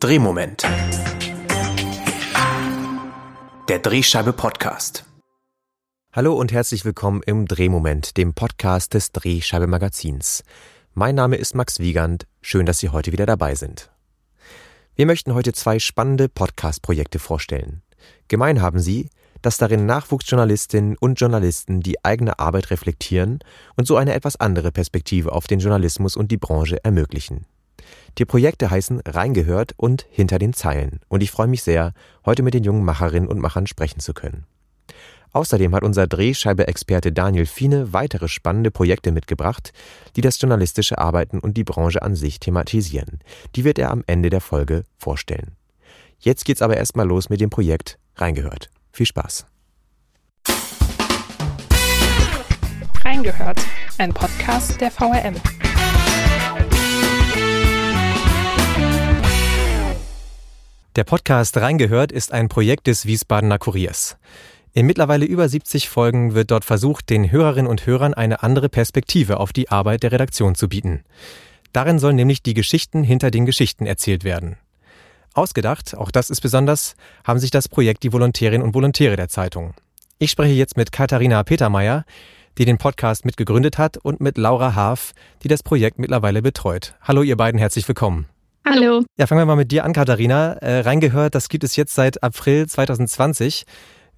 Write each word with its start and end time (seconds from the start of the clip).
Drehmoment. 0.00 0.62
Der 3.68 3.80
Drehscheibe 3.80 4.32
Podcast. 4.32 5.04
Hallo 6.12 6.34
und 6.34 6.52
herzlich 6.52 6.84
willkommen 6.84 7.20
im 7.26 7.46
Drehmoment, 7.46 8.16
dem 8.16 8.32
Podcast 8.32 8.94
des 8.94 9.10
Drehscheibe 9.10 9.66
Magazins. 9.66 10.44
Mein 10.94 11.16
Name 11.16 11.34
ist 11.34 11.56
Max 11.56 11.80
Wiegand. 11.80 12.28
Schön, 12.40 12.64
dass 12.64 12.78
Sie 12.78 12.90
heute 12.90 13.10
wieder 13.10 13.26
dabei 13.26 13.56
sind. 13.56 13.90
Wir 14.94 15.06
möchten 15.06 15.34
heute 15.34 15.52
zwei 15.52 15.80
spannende 15.80 16.28
Podcast-Projekte 16.28 17.18
vorstellen. 17.18 17.82
Gemein 18.28 18.62
haben 18.62 18.78
sie, 18.78 19.10
dass 19.42 19.58
darin 19.58 19.84
Nachwuchsjournalistinnen 19.86 20.96
und 20.98 21.18
Journalisten 21.18 21.80
die 21.80 22.04
eigene 22.04 22.38
Arbeit 22.38 22.70
reflektieren 22.70 23.40
und 23.74 23.88
so 23.88 23.96
eine 23.96 24.14
etwas 24.14 24.36
andere 24.36 24.70
Perspektive 24.70 25.32
auf 25.32 25.48
den 25.48 25.58
Journalismus 25.58 26.14
und 26.14 26.30
die 26.30 26.38
Branche 26.38 26.84
ermöglichen. 26.84 27.46
Die 28.18 28.24
Projekte 28.24 28.70
heißen 28.70 29.00
Reingehört 29.06 29.74
und 29.76 30.06
Hinter 30.10 30.38
den 30.38 30.52
Zeilen 30.52 31.00
und 31.08 31.22
ich 31.22 31.30
freue 31.30 31.46
mich 31.46 31.62
sehr, 31.62 31.92
heute 32.26 32.42
mit 32.42 32.54
den 32.54 32.64
jungen 32.64 32.84
Macherinnen 32.84 33.28
und 33.28 33.38
Machern 33.38 33.66
sprechen 33.66 34.00
zu 34.00 34.14
können. 34.14 34.46
Außerdem 35.32 35.74
hat 35.74 35.82
unser 35.82 36.06
Drehscheibe-Experte 36.06 37.12
Daniel 37.12 37.46
Fiene 37.46 37.92
weitere 37.92 38.28
spannende 38.28 38.70
Projekte 38.70 39.12
mitgebracht, 39.12 39.72
die 40.16 40.20
das 40.20 40.40
journalistische 40.40 40.98
Arbeiten 40.98 41.38
und 41.38 41.56
die 41.56 41.64
Branche 41.64 42.02
an 42.02 42.16
sich 42.16 42.40
thematisieren. 42.40 43.20
Die 43.54 43.64
wird 43.64 43.78
er 43.78 43.90
am 43.90 44.02
Ende 44.06 44.30
der 44.30 44.40
Folge 44.40 44.84
vorstellen. 44.96 45.56
Jetzt 46.18 46.44
geht's 46.44 46.62
aber 46.62 46.76
erstmal 46.76 47.06
los 47.06 47.28
mit 47.28 47.40
dem 47.40 47.50
Projekt 47.50 47.98
Reingehört. 48.16 48.70
Viel 48.92 49.06
Spaß. 49.06 49.46
Reingehört, 53.04 53.60
ein 53.98 54.12
Podcast 54.12 54.80
der 54.80 54.90
VRM. 54.90 55.36
Der 60.98 61.04
Podcast 61.04 61.56
Reingehört 61.56 62.10
ist 62.10 62.32
ein 62.32 62.48
Projekt 62.48 62.88
des 62.88 63.06
Wiesbadener 63.06 63.60
Kuriers. 63.60 64.16
In 64.72 64.84
mittlerweile 64.84 65.26
über 65.26 65.48
70 65.48 65.88
Folgen 65.88 66.34
wird 66.34 66.50
dort 66.50 66.64
versucht, 66.64 67.08
den 67.08 67.30
Hörerinnen 67.30 67.70
und 67.70 67.86
Hörern 67.86 68.14
eine 68.14 68.42
andere 68.42 68.68
Perspektive 68.68 69.38
auf 69.38 69.52
die 69.52 69.68
Arbeit 69.68 70.02
der 70.02 70.10
Redaktion 70.10 70.56
zu 70.56 70.68
bieten. 70.68 71.04
Darin 71.72 72.00
sollen 72.00 72.16
nämlich 72.16 72.42
die 72.42 72.52
Geschichten 72.52 73.04
hinter 73.04 73.30
den 73.30 73.46
Geschichten 73.46 73.86
erzählt 73.86 74.24
werden. 74.24 74.56
Ausgedacht, 75.34 75.96
auch 75.96 76.10
das 76.10 76.30
ist 76.30 76.40
besonders, 76.40 76.96
haben 77.22 77.38
sich 77.38 77.52
das 77.52 77.68
Projekt 77.68 78.02
die 78.02 78.12
Volontärinnen 78.12 78.66
und 78.66 78.74
Volontäre 78.74 79.14
der 79.14 79.28
Zeitung. 79.28 79.74
Ich 80.18 80.32
spreche 80.32 80.54
jetzt 80.54 80.76
mit 80.76 80.90
Katharina 80.90 81.44
Petermeier, 81.44 82.06
die 82.58 82.64
den 82.64 82.78
Podcast 82.78 83.24
mitgegründet 83.24 83.78
hat, 83.78 83.98
und 83.98 84.20
mit 84.20 84.36
Laura 84.36 84.74
Haaf, 84.74 85.12
die 85.44 85.48
das 85.48 85.62
Projekt 85.62 86.00
mittlerweile 86.00 86.42
betreut. 86.42 86.96
Hallo, 87.02 87.22
ihr 87.22 87.36
beiden, 87.36 87.60
herzlich 87.60 87.86
willkommen. 87.86 88.26
Hallo. 88.70 89.02
Ja, 89.16 89.26
fangen 89.26 89.40
wir 89.40 89.46
mal 89.46 89.56
mit 89.56 89.72
dir 89.72 89.84
an, 89.84 89.94
Katharina. 89.94 90.52
Äh, 90.54 90.80
reingehört, 90.80 91.34
das 91.34 91.48
gibt 91.48 91.64
es 91.64 91.76
jetzt 91.76 91.94
seit 91.94 92.22
April 92.22 92.66
2020. 92.66 93.64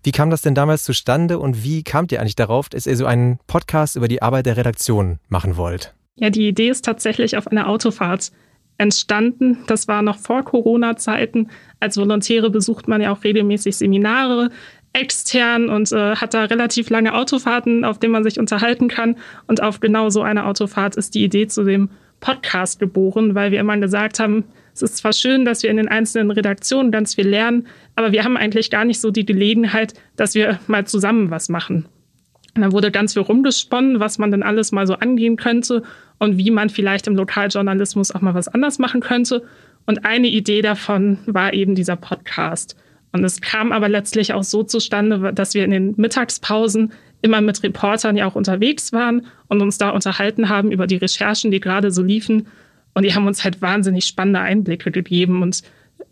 Wie 0.03 0.11
kam 0.11 0.31
das 0.31 0.43
denn 0.43 0.57
damals 0.57 0.83
zustande 0.83 1.39
und 1.39 1.63
wie 1.63 1.85
kamt 1.85 2.11
ihr 2.11 2.21
eigentlich 2.21 2.35
darauf, 2.35 2.69
dass 2.69 2.87
ihr 2.87 2.97
so 2.97 3.07
einen 3.07 3.39
Podcast 3.47 3.95
über 3.95 4.09
die 4.09 4.23
Arbeit 4.23 4.47
der 4.47 4.57
Redaktion 4.57 5.21
machen 5.29 5.57
wollt? 5.57 5.95
Ja, 6.17 6.31
die 6.31 6.49
Idee 6.49 6.69
ist 6.69 6.85
tatsächlich 6.85 7.37
auf 7.37 7.47
einer 7.47 7.69
Autofahrt 7.69 8.33
entstanden. 8.77 9.59
Das 9.69 9.87
war 9.87 10.03
noch 10.03 10.19
vor 10.19 10.43
Corona-Zeiten. 10.43 11.51
Als 11.79 11.97
Volontäre 11.97 12.51
besucht 12.51 12.89
man 12.89 13.01
ja 13.01 13.13
auch 13.13 13.23
regelmäßig 13.23 13.77
Seminare 13.77 14.51
extern 14.93 15.69
und 15.69 15.93
äh, 15.93 16.17
hat 16.17 16.35
da 16.35 16.45
relativ 16.45 16.91
lange 16.91 17.15
Autofahrten, 17.15 17.85
auf 17.85 17.99
denen 18.01 18.13
man 18.13 18.25
sich 18.25 18.41
unterhalten 18.41 18.89
kann. 18.89 19.17
Und 19.47 19.63
auf 19.63 19.79
genau 19.79 20.09
so 20.09 20.23
einer 20.23 20.47
Autofahrt 20.47 20.97
ist 20.97 21.15
die 21.15 21.23
Idee 21.23 21.47
zu 21.47 21.63
dem 21.63 21.91
Podcast 22.21 22.79
geboren, 22.79 23.35
weil 23.35 23.51
wir 23.51 23.61
immer 23.61 23.77
gesagt 23.79 24.21
haben, 24.21 24.45
es 24.75 24.83
ist 24.83 24.99
zwar 24.99 25.13
schön, 25.13 25.45
dass 25.45 25.63
wir 25.63 25.71
in 25.71 25.77
den 25.77 25.89
einzelnen 25.89 26.31
Redaktionen 26.31 26.93
ganz 26.93 27.15
viel 27.15 27.29
lernen, 27.29 27.67
aber 27.97 28.13
wir 28.13 28.25
haben 28.25 28.37
eigentlich 28.37 28.71
gar 28.71 28.85
nicht 28.85 29.01
so 29.01 29.11
die 29.11 29.27
Gelegenheit, 29.27 29.95
dass 30.17 30.35
wir 30.35 30.61
mal 30.69 30.87
zusammen 30.87 31.31
was 31.31 31.49
machen. 31.49 31.87
Und 32.55 32.63
dann 32.63 32.73
wurde 32.73 32.91
ganz 32.91 33.13
viel 33.15 33.23
rumgesponnen, 33.23 34.01
was 34.01 34.19
man 34.19 34.31
denn 34.31 34.43
alles 34.43 34.73
mal 34.73 34.87
so 34.87 34.95
angehen 34.95 35.37
könnte 35.37 35.83
und 36.19 36.37
wie 36.37 36.51
man 36.51 36.69
vielleicht 36.69 37.07
im 37.07 37.17
Lokaljournalismus 37.17 38.15
auch 38.15 38.21
mal 38.21 38.35
was 38.35 38.49
anders 38.49 38.79
machen 38.79 39.01
könnte. 39.01 39.45
Und 39.87 40.05
eine 40.05 40.29
Idee 40.29 40.63
davon 40.63 41.19
war 41.27 41.55
eben 41.55 41.75
dieser 41.75 41.97
Podcast. 41.97 42.77
Und 43.13 43.25
es 43.25 43.41
kam 43.41 43.73
aber 43.73 43.89
letztlich 43.89 44.35
auch 44.35 44.45
so 44.45 44.63
zustande, 44.63 45.33
dass 45.33 45.55
wir 45.55 45.65
in 45.65 45.71
den 45.71 45.95
Mittagspausen 45.97 46.93
immer 47.23 47.41
mit 47.41 47.63
Reportern 47.63 48.17
ja 48.17 48.27
auch 48.27 48.35
unterwegs 48.35 48.93
waren 48.93 49.27
und 49.49 49.61
uns 49.61 49.79
da 49.79 49.91
unterhalten 49.91 50.49
haben 50.49 50.73
über 50.73 50.87
die 50.87 50.97
Recherchen, 50.97 51.51
die 51.51 51.61
gerade 51.61 51.91
so 51.91 52.03
liefen. 52.03 52.49
Und 52.95 53.05
die 53.05 53.15
haben 53.15 53.27
uns 53.27 53.45
halt 53.45 53.63
wahnsinnig 53.63 54.07
spannende 54.07 54.41
Einblicke 54.41 54.91
gegeben. 54.91 55.43
Und 55.43 55.63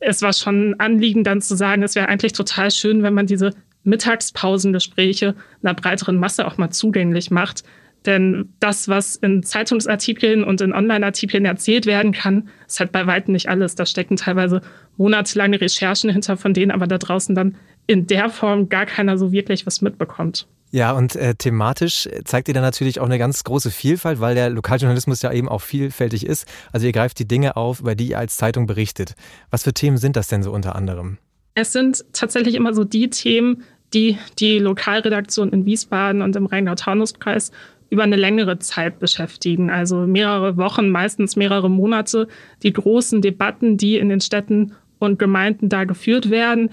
es 0.00 0.22
war 0.22 0.32
schon 0.32 0.70
ein 0.70 0.80
Anliegen, 0.80 1.24
dann 1.24 1.40
zu 1.40 1.56
sagen, 1.56 1.82
es 1.82 1.94
wäre 1.94 2.08
eigentlich 2.08 2.32
total 2.32 2.70
schön, 2.70 3.02
wenn 3.02 3.14
man 3.14 3.26
diese 3.26 3.52
Mittagspausengespräche 3.84 5.34
einer 5.62 5.74
breiteren 5.74 6.18
Masse 6.18 6.46
auch 6.46 6.58
mal 6.58 6.70
zugänglich 6.70 7.30
macht. 7.30 7.64
Denn 8.06 8.54
das, 8.60 8.88
was 8.88 9.16
in 9.16 9.42
Zeitungsartikeln 9.42 10.44
und 10.44 10.60
in 10.60 10.72
Online-Artikeln 10.72 11.44
erzählt 11.44 11.86
werden 11.86 12.12
kann, 12.12 12.48
ist 12.66 12.78
halt 12.80 12.92
bei 12.92 13.06
weitem 13.06 13.32
nicht 13.32 13.48
alles. 13.48 13.74
Da 13.74 13.86
stecken 13.86 14.16
teilweise 14.16 14.60
monatelange 14.96 15.60
Recherchen 15.60 16.10
hinter, 16.10 16.36
von 16.36 16.54
denen 16.54 16.70
aber 16.70 16.86
da 16.86 16.98
draußen 16.98 17.34
dann 17.34 17.56
in 17.86 18.06
der 18.06 18.30
Form 18.30 18.68
gar 18.68 18.86
keiner 18.86 19.18
so 19.18 19.32
wirklich 19.32 19.66
was 19.66 19.82
mitbekommt. 19.82 20.46
Ja, 20.70 20.92
und 20.92 21.16
äh, 21.16 21.34
thematisch 21.34 22.08
zeigt 22.24 22.48
ihr 22.48 22.54
dann 22.54 22.62
natürlich 22.62 23.00
auch 23.00 23.06
eine 23.06 23.18
ganz 23.18 23.42
große 23.44 23.70
Vielfalt, 23.70 24.20
weil 24.20 24.34
der 24.34 24.50
Lokaljournalismus 24.50 25.22
ja 25.22 25.32
eben 25.32 25.48
auch 25.48 25.62
vielfältig 25.62 26.26
ist. 26.26 26.46
Also 26.72 26.86
ihr 26.86 26.92
greift 26.92 27.18
die 27.18 27.26
Dinge 27.28 27.56
auf, 27.56 27.80
über 27.80 27.94
die 27.94 28.10
ihr 28.10 28.18
als 28.18 28.36
Zeitung 28.36 28.66
berichtet. 28.66 29.14
Was 29.50 29.64
für 29.64 29.72
Themen 29.72 29.96
sind 29.96 30.16
das 30.16 30.28
denn 30.28 30.42
so 30.42 30.52
unter 30.52 30.76
anderem? 30.76 31.18
Es 31.54 31.72
sind 31.72 32.04
tatsächlich 32.12 32.54
immer 32.54 32.74
so 32.74 32.84
die 32.84 33.08
Themen, 33.10 33.64
die 33.94 34.18
die 34.38 34.58
Lokalredaktion 34.58 35.50
in 35.50 35.64
Wiesbaden 35.64 36.22
und 36.22 36.36
im 36.36 36.46
Rheingau-Taunus-Kreis 36.46 37.50
über 37.90 38.02
eine 38.02 38.16
längere 38.16 38.58
Zeit 38.58 38.98
beschäftigen, 38.98 39.70
also 39.70 40.06
mehrere 40.06 40.58
Wochen, 40.58 40.90
meistens 40.90 41.36
mehrere 41.36 41.70
Monate, 41.70 42.28
die 42.62 42.72
großen 42.72 43.22
Debatten, 43.22 43.78
die 43.78 43.96
in 43.96 44.10
den 44.10 44.20
Städten 44.20 44.74
und 44.98 45.18
Gemeinden 45.18 45.68
da 45.68 45.84
geführt 45.84 46.28
werden. 46.28 46.70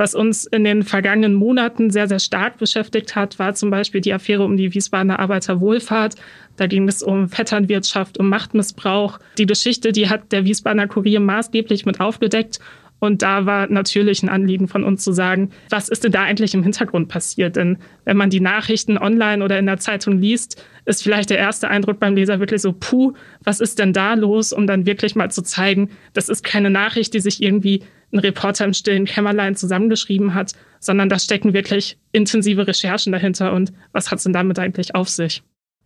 Was 0.00 0.14
uns 0.14 0.46
in 0.46 0.64
den 0.64 0.82
vergangenen 0.82 1.34
Monaten 1.34 1.90
sehr, 1.90 2.08
sehr 2.08 2.20
stark 2.20 2.56
beschäftigt 2.56 3.16
hat, 3.16 3.38
war 3.38 3.54
zum 3.54 3.68
Beispiel 3.68 4.00
die 4.00 4.14
Affäre 4.14 4.44
um 4.44 4.56
die 4.56 4.72
Wiesbadener 4.72 5.18
Arbeiterwohlfahrt. 5.18 6.14
Da 6.56 6.66
ging 6.66 6.88
es 6.88 7.02
um 7.02 7.28
Vetternwirtschaft, 7.28 8.16
um 8.18 8.30
Machtmissbrauch. 8.30 9.18
Die 9.36 9.44
Geschichte, 9.44 9.92
die 9.92 10.08
hat 10.08 10.32
der 10.32 10.46
Wiesbadener 10.46 10.88
Kurier 10.88 11.20
maßgeblich 11.20 11.84
mit 11.84 12.00
aufgedeckt. 12.00 12.60
Und 12.98 13.20
da 13.20 13.44
war 13.44 13.66
natürlich 13.66 14.22
ein 14.22 14.30
Anliegen 14.30 14.68
von 14.68 14.84
uns 14.84 15.04
zu 15.04 15.12
sagen, 15.12 15.50
was 15.68 15.90
ist 15.90 16.02
denn 16.02 16.12
da 16.12 16.22
eigentlich 16.22 16.54
im 16.54 16.62
Hintergrund 16.62 17.08
passiert? 17.08 17.56
Denn 17.56 17.76
wenn 18.06 18.16
man 18.16 18.30
die 18.30 18.40
Nachrichten 18.40 18.96
online 18.96 19.44
oder 19.44 19.58
in 19.58 19.66
der 19.66 19.78
Zeitung 19.78 20.16
liest, 20.18 20.64
ist 20.86 21.02
vielleicht 21.02 21.28
der 21.28 21.38
erste 21.38 21.68
Eindruck 21.68 22.00
beim 22.00 22.14
Leser 22.14 22.40
wirklich 22.40 22.62
so, 22.62 22.72
puh, 22.72 23.12
was 23.44 23.60
ist 23.60 23.78
denn 23.78 23.92
da 23.92 24.14
los? 24.14 24.54
Um 24.54 24.66
dann 24.66 24.86
wirklich 24.86 25.14
mal 25.14 25.30
zu 25.30 25.42
zeigen, 25.42 25.90
das 26.14 26.30
ist 26.30 26.42
keine 26.42 26.70
Nachricht, 26.70 27.12
die 27.12 27.20
sich 27.20 27.42
irgendwie 27.42 27.82
ein 28.12 28.18
Reporter 28.18 28.64
im 28.64 28.74
stillen 28.74 29.04
Kämmerlein 29.04 29.56
zusammengeschrieben 29.56 30.34
hat, 30.34 30.52
sondern 30.80 31.08
da 31.08 31.18
stecken 31.18 31.52
wirklich 31.52 31.98
intensive 32.12 32.66
Recherchen 32.66 33.12
dahinter. 33.12 33.52
Und 33.52 33.72
was 33.92 34.10
hat 34.10 34.18
es 34.18 34.24
denn 34.24 34.32
damit 34.32 34.58
eigentlich 34.58 34.94
auf 34.94 35.08
sich? 35.08 35.42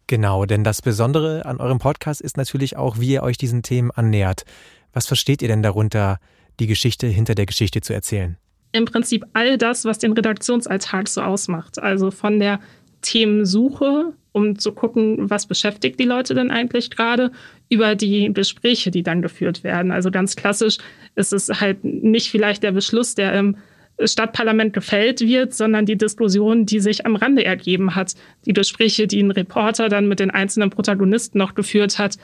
Genau, 0.07 0.45
denn 0.45 0.65
das 0.65 0.83
Besondere 0.83 1.47
an 1.47 1.61
eurem 1.61 1.79
Podcast 1.79 2.21
ist 2.21 2.37
natürlich 2.37 2.77
auch, 2.77 2.99
wie 2.99 3.13
ihr 3.13 3.23
euch 3.23 3.39
diesen 3.39 3.63
Themen 3.63 3.91
annähert. 3.91 4.45
Was 4.93 5.07
versteht 5.07 5.43
ihr 5.43 5.49
denn 5.49 5.63
darunter, 5.63 6.19
die 6.61 6.67
Geschichte 6.67 7.07
hinter 7.07 7.35
der 7.35 7.47
Geschichte 7.47 7.81
zu 7.81 7.95
erzählen? 7.95 8.37
Im 8.73 8.85
Prinzip 8.85 9.25
all 9.33 9.57
das, 9.57 9.85
was 9.85 9.99
den 9.99 10.13
Redaktionsalltag 10.13 11.09
so 11.09 11.23
ausmacht. 11.23 11.79
Also 11.79 12.11
von 12.11 12.39
der 12.39 12.61
Themensuche, 13.03 14.13
um 14.35 14.59
zu 14.59 14.73
gucken, 14.73 15.31
was 15.31 15.47
beschäftigt 15.47 15.99
die 16.01 16.05
Leute 16.05 16.35
denn 16.35 16.51
eigentlich 16.51 16.91
gerade, 16.91 17.31
über 17.71 17.95
die 17.95 18.33
Gespräche, 18.35 18.91
die 18.91 19.05
dann 19.05 19.23
geführt 19.23 19.63
werden. 19.63 19.93
Also 19.93 20.11
ganz 20.11 20.35
klassisch 20.35 20.79
ist 21.15 21.33
es 21.33 21.49
halt 21.61 21.85
nicht 21.85 22.31
vielleicht 22.31 22.63
der 22.65 22.73
Beschluss, 22.73 23.15
der 23.15 23.33
im 23.33 23.57
Stadtparlament 24.03 24.73
gefällt 24.73 25.21
wird, 25.21 25.55
sondern 25.55 25.87
die 25.87 25.97
Diskussion, 25.97 26.67
die 26.67 26.81
sich 26.81 27.07
am 27.07 27.15
Rande 27.15 27.45
ergeben 27.45 27.95
hat. 27.95 28.15
Die 28.45 28.53
Gespräche, 28.53 29.07
die 29.07 29.23
ein 29.23 29.31
Reporter 29.31 29.89
dann 29.89 30.09
mit 30.09 30.19
den 30.19 30.33
einzelnen 30.33 30.71
Protagonisten 30.71 31.39
noch 31.39 31.55
geführt 31.55 32.01
hat. 32.01 32.17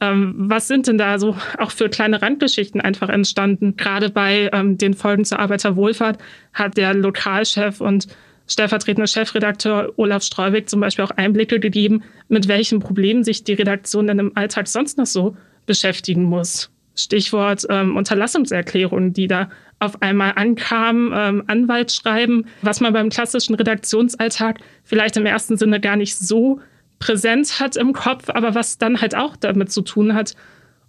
Ähm, 0.00 0.34
was 0.38 0.68
sind 0.68 0.86
denn 0.86 0.96
da 0.96 1.18
so 1.18 1.36
auch 1.58 1.70
für 1.70 1.90
kleine 1.90 2.22
Randgeschichten 2.22 2.80
einfach 2.80 3.10
entstanden? 3.10 3.76
Gerade 3.76 4.08
bei 4.08 4.48
ähm, 4.54 4.78
den 4.78 4.94
Folgen 4.94 5.26
zur 5.26 5.38
Arbeiterwohlfahrt 5.38 6.18
hat 6.54 6.78
der 6.78 6.94
Lokalchef 6.94 7.82
und 7.82 8.06
stellvertretender 8.48 9.06
Chefredakteur 9.06 9.92
Olaf 9.96 10.22
Streubig 10.22 10.68
zum 10.68 10.80
Beispiel 10.80 11.04
auch 11.04 11.10
Einblicke 11.12 11.60
gegeben, 11.60 12.02
mit 12.28 12.48
welchen 12.48 12.80
Problemen 12.80 13.22
sich 13.22 13.44
die 13.44 13.52
Redaktion 13.52 14.06
denn 14.06 14.18
im 14.18 14.36
Alltag 14.36 14.66
sonst 14.66 14.98
noch 14.98 15.06
so 15.06 15.36
beschäftigen 15.66 16.24
muss. 16.24 16.70
Stichwort 16.96 17.64
ähm, 17.70 17.96
Unterlassungserklärungen, 17.96 19.12
die 19.12 19.28
da 19.28 19.50
auf 19.78 20.02
einmal 20.02 20.32
ankamen, 20.34 21.12
ähm, 21.14 21.44
Anwaltsschreiben, 21.46 22.46
was 22.62 22.80
man 22.80 22.92
beim 22.92 23.10
klassischen 23.10 23.54
Redaktionsalltag 23.54 24.58
vielleicht 24.82 25.16
im 25.16 25.26
ersten 25.26 25.56
Sinne 25.56 25.80
gar 25.80 25.94
nicht 25.94 26.16
so 26.16 26.60
präsent 26.98 27.60
hat 27.60 27.76
im 27.76 27.92
Kopf, 27.92 28.28
aber 28.28 28.56
was 28.56 28.78
dann 28.78 29.00
halt 29.00 29.14
auch 29.14 29.36
damit 29.36 29.70
zu 29.70 29.82
tun 29.82 30.14
hat. 30.14 30.34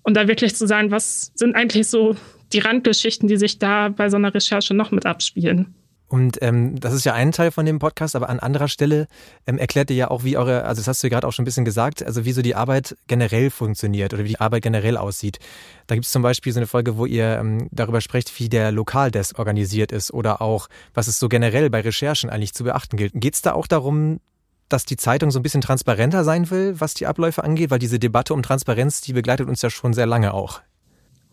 Und 0.02 0.18
da 0.18 0.28
wirklich 0.28 0.56
zu 0.56 0.66
sagen, 0.66 0.90
was 0.90 1.32
sind 1.36 1.56
eigentlich 1.56 1.88
so 1.88 2.16
die 2.52 2.60
Randgeschichten, 2.60 3.28
die 3.28 3.38
sich 3.38 3.60
da 3.60 3.90
bei 3.90 4.10
so 4.10 4.18
einer 4.18 4.34
Recherche 4.34 4.74
noch 4.74 4.90
mit 4.90 5.06
abspielen. 5.06 5.76
Und 6.10 6.42
ähm, 6.42 6.80
das 6.80 6.94
ist 6.94 7.06
ja 7.06 7.14
ein 7.14 7.32
Teil 7.32 7.52
von 7.52 7.68
dem 7.68 7.78
Podcast, 7.78 8.16
aber 8.16 8.30
an 8.30 8.40
anderer 8.40 8.68
Stelle 8.68 9.08
ähm, 9.46 9.60
erklärt 9.60 9.92
ihr 9.92 9.96
ja 9.96 10.12
auch, 10.12 10.24
wie 10.24 10.38
eure, 10.38 10.66
also 10.66 10.82
das 10.82 10.88
hast 10.88 11.04
du 11.04 11.08
ja 11.08 11.12
gerade 11.12 11.28
auch 11.28 11.32
schon 11.32 11.44
ein 11.44 11.46
bisschen 11.46 11.66
gesagt, 11.66 12.04
also 12.04 12.26
wie 12.26 12.32
so 12.32 12.42
die 12.42 12.56
Arbeit 12.56 12.98
generell 13.06 13.52
funktioniert 13.52 14.12
oder 14.14 14.24
wie 14.24 14.30
die 14.30 14.40
Arbeit 14.40 14.64
generell 14.64 14.98
aussieht. 14.98 15.38
Da 15.86 15.94
gibt 15.94 16.06
es 16.06 16.12
zum 16.12 16.24
Beispiel 16.24 16.52
so 16.52 16.60
eine 16.60 16.68
Folge, 16.68 16.98
wo 16.98 17.06
ihr 17.06 17.38
ähm, 17.38 17.70
darüber 17.72 18.02
sprecht, 18.02 18.40
wie 18.40 18.50
der 18.50 18.72
Lokaldesk 18.72 19.38
organisiert 19.38 19.92
ist 19.92 20.12
oder 20.12 20.42
auch, 20.42 20.68
was 20.96 21.08
es 21.08 21.20
so 21.20 21.30
generell 21.30 21.70
bei 21.70 21.82
Recherchen 21.82 22.32
eigentlich 22.32 22.56
zu 22.56 22.64
beachten 22.64 22.98
gilt. 22.98 23.14
Geht 23.14 23.36
es 23.36 23.44
da 23.44 23.54
auch 23.54 23.68
darum, 23.68 24.20
dass 24.68 24.86
die 24.86 24.98
Zeitung 24.98 25.30
so 25.30 25.40
ein 25.40 25.44
bisschen 25.44 25.62
transparenter 25.62 26.24
sein 26.24 26.50
will, 26.50 26.80
was 26.80 26.96
die 26.96 27.06
Abläufe 27.06 27.44
angeht? 27.44 27.70
Weil 27.70 27.80
diese 27.80 28.00
Debatte 28.00 28.34
um 28.34 28.42
Transparenz, 28.42 29.02
die 29.02 29.14
begleitet 29.14 29.48
uns 29.48 29.62
ja 29.62 29.70
schon 29.70 29.94
sehr 29.94 30.08
lange 30.08 30.34
auch. 30.34 30.62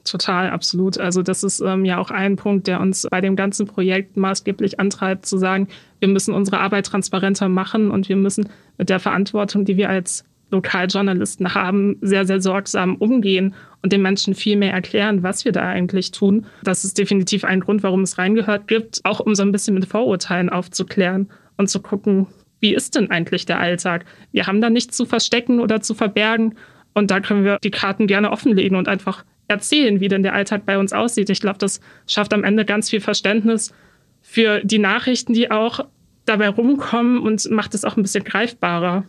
Total, 0.07 0.51
absolut. 0.51 0.99
Also 0.99 1.23
das 1.23 1.43
ist 1.43 1.61
ähm, 1.61 1.85
ja 1.85 1.99
auch 1.99 2.11
ein 2.11 2.37
Punkt, 2.37 2.69
der 2.69 2.81
uns 2.81 3.07
bei 3.11 3.21
dem 3.21 3.35
ganzen 3.35 3.67
Projekt 3.67 4.17
maßgeblich 4.17 4.79
antreibt, 4.79 5.27
zu 5.27 5.37
sagen, 5.37 5.69
wir 5.99 6.09
müssen 6.09 6.33
unsere 6.33 6.61
Arbeit 6.61 6.87
transparenter 6.87 7.49
machen 7.49 7.91
und 7.91 8.09
wir 8.09 8.17
müssen 8.17 8.49
mit 8.79 8.89
der 8.89 9.01
Verantwortung, 9.01 9.65
die 9.65 9.77
wir 9.77 9.89
als 9.89 10.25
Lokaljournalisten 10.53 11.55
haben, 11.55 11.97
sehr, 12.03 12.25
sehr 12.25 12.41
sorgsam 12.41 12.95
umgehen 12.95 13.55
und 13.83 13.93
den 13.93 14.01
Menschen 14.01 14.35
viel 14.35 14.57
mehr 14.57 14.73
erklären, 14.73 15.25
was 15.25 15.45
wir 15.45 15.51
da 15.51 15.63
eigentlich 15.63 16.13
tun. 16.13 16.47
Das 16.63 16.85
ist 16.85 16.99
definitiv 16.99 17.45
ein 17.45 17.61
Grund, 17.61 17.83
warum 17.83 18.03
es 18.03 18.17
reingehört 18.17 18.69
gibt, 18.69 19.01
auch 19.05 19.19
um 19.19 19.35
so 19.35 19.43
ein 19.43 19.51
bisschen 19.51 19.75
mit 19.75 19.87
Vorurteilen 19.87 20.49
aufzuklären 20.49 21.29
und 21.57 21.69
zu 21.69 21.81
gucken, 21.81 22.29
wie 22.61 22.75
ist 22.75 22.95
denn 22.95 23.11
eigentlich 23.11 23.45
der 23.45 23.59
Alltag? 23.59 24.05
Wir 24.31 24.47
haben 24.47 24.61
da 24.61 24.71
nichts 24.71 24.97
zu 24.97 25.05
verstecken 25.05 25.59
oder 25.59 25.81
zu 25.81 25.95
verbergen 25.95 26.55
und 26.95 27.11
da 27.11 27.19
können 27.21 27.45
wir 27.45 27.59
die 27.59 27.73
Karten 27.73 28.07
gerne 28.07 28.31
offenlegen 28.31 28.77
und 28.77 28.89
einfach 28.89 29.25
erzählen, 29.49 30.01
wie 30.01 30.09
denn 30.09 30.23
der 30.23 30.35
Alltag 30.35 30.67
bei 30.67 30.79
uns 30.79 30.93
aussieht. 30.93 31.31
Ich 31.31 31.41
glaube, 31.41 31.59
das 31.59 31.81
schafft 32.07 32.33
am 32.33 32.45
Ende 32.45 32.65
ganz 32.65 32.91
viel 32.91 33.01
Verständnis 33.01 33.73
für 34.23 34.61
die 34.65 34.79
Nachrichten, 34.79 35.33
die 35.33 35.51
auch 35.51 35.81
dabei 36.25 36.49
rumkommen 36.49 37.19
und 37.19 37.49
macht 37.51 37.75
es 37.75 37.85
auch 37.85 37.97
ein 37.97 38.03
bisschen 38.03 38.25
greifbarer. 38.25 39.05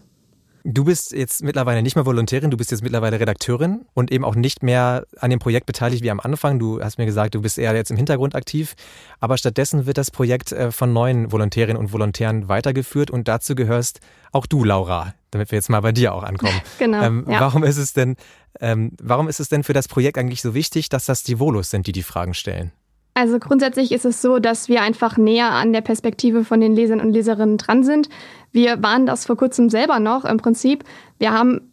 Du 0.64 0.84
bist 0.84 1.14
jetzt 1.14 1.44
mittlerweile 1.44 1.82
nicht 1.82 1.96
mehr 1.96 2.06
Volontärin, 2.06 2.52
du 2.52 2.58
bist 2.58 2.72
jetzt 2.72 2.84
mittlerweile 2.84 3.20
Redakteurin 3.20 3.86
und 3.94 4.12
eben 4.12 4.26
auch 4.26 4.36
nicht 4.36 4.64
mehr 4.64 5.06
an 5.20 5.30
dem 5.30 5.40
Projekt 5.40 5.66
beteiligt 5.66 6.04
wie 6.04 6.12
am 6.12 6.20
Anfang. 6.20 6.60
Du 6.60 6.82
hast 6.82 6.98
mir 6.98 7.06
gesagt, 7.06 7.36
du 7.36 7.42
bist 7.42 7.58
eher 7.58 7.76
jetzt 7.76 7.92
im 7.92 7.98
Hintergrund 7.98 8.36
aktiv. 8.36 8.76
Aber 9.20 9.38
stattdessen 9.38 9.86
wird 9.86 9.98
das 9.98 10.12
Projekt 10.12 10.52
äh, 10.52 10.72
von 10.72 10.92
neuen 10.92 11.32
Volontärinnen 11.32 11.78
und 11.78 11.94
Volontären 11.94 12.50
weitergeführt 12.50 13.12
und 13.12 13.28
dazu 13.28 13.56
gehörst 13.56 14.02
auch 14.32 14.46
du, 14.46 14.64
Laura, 14.64 15.14
damit 15.32 15.52
wir 15.52 15.58
jetzt 15.58 15.70
mal 15.70 15.82
bei 15.82 15.92
dir 15.92 16.14
auch 16.14 16.24
ankommen. 16.24 16.62
Genau. 16.80 17.02
Ähm, 17.02 17.26
ja. 17.28 17.40
Warum 17.40 17.64
ist 17.64 17.78
es 17.78 17.94
denn, 17.94 18.16
ähm, 18.60 18.92
warum 19.02 19.28
ist 19.28 19.40
es 19.40 19.50
denn 19.50 19.64
für 19.64 19.74
das 19.74 19.88
Projekt 19.88 20.18
eigentlich 20.18 20.42
so 20.42 20.54
wichtig, 20.54 20.90
dass 20.90 21.06
das 21.06 21.24
die 21.24 21.40
Volos 21.40 21.72
sind, 21.72 21.88
die 21.88 21.92
die 21.92 22.04
Fragen 22.04 22.34
stellen? 22.34 22.72
Also 23.18 23.40
grundsätzlich 23.40 23.92
ist 23.92 24.06
es 24.06 24.22
so, 24.22 24.38
dass 24.38 24.70
wir 24.70 24.84
einfach 24.84 25.18
näher 25.18 25.50
an 25.50 25.74
der 25.74 25.82
Perspektive 25.82 26.46
von 26.46 26.62
den 26.62 26.76
Lesern 26.76 27.02
und 27.02 27.14
Leserinnen 27.14 27.58
dran 27.58 27.84
sind. 27.84 28.10
Wir 28.52 28.84
waren 28.84 29.08
das 29.08 29.26
vor 29.26 29.36
kurzem 29.36 29.72
selber 29.72 30.00
noch 30.00 30.24
im 30.24 30.38
Prinzip. 30.38 30.84
Wir 31.18 31.34
haben, 31.34 31.72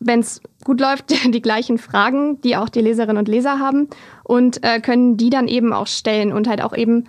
wenn 0.00 0.20
es 0.20 0.40
gut 0.64 0.80
läuft, 0.80 1.10
die 1.34 1.42
gleichen 1.42 1.76
Fragen, 1.76 2.40
die 2.40 2.56
auch 2.56 2.70
die 2.70 2.80
Leserinnen 2.80 3.18
und 3.18 3.28
Leser 3.28 3.58
haben 3.58 3.88
und 4.24 4.64
äh, 4.64 4.80
können 4.80 5.18
die 5.18 5.28
dann 5.28 5.46
eben 5.46 5.74
auch 5.74 5.88
stellen 5.88 6.32
und 6.32 6.48
halt 6.48 6.62
auch 6.62 6.74
eben 6.74 7.04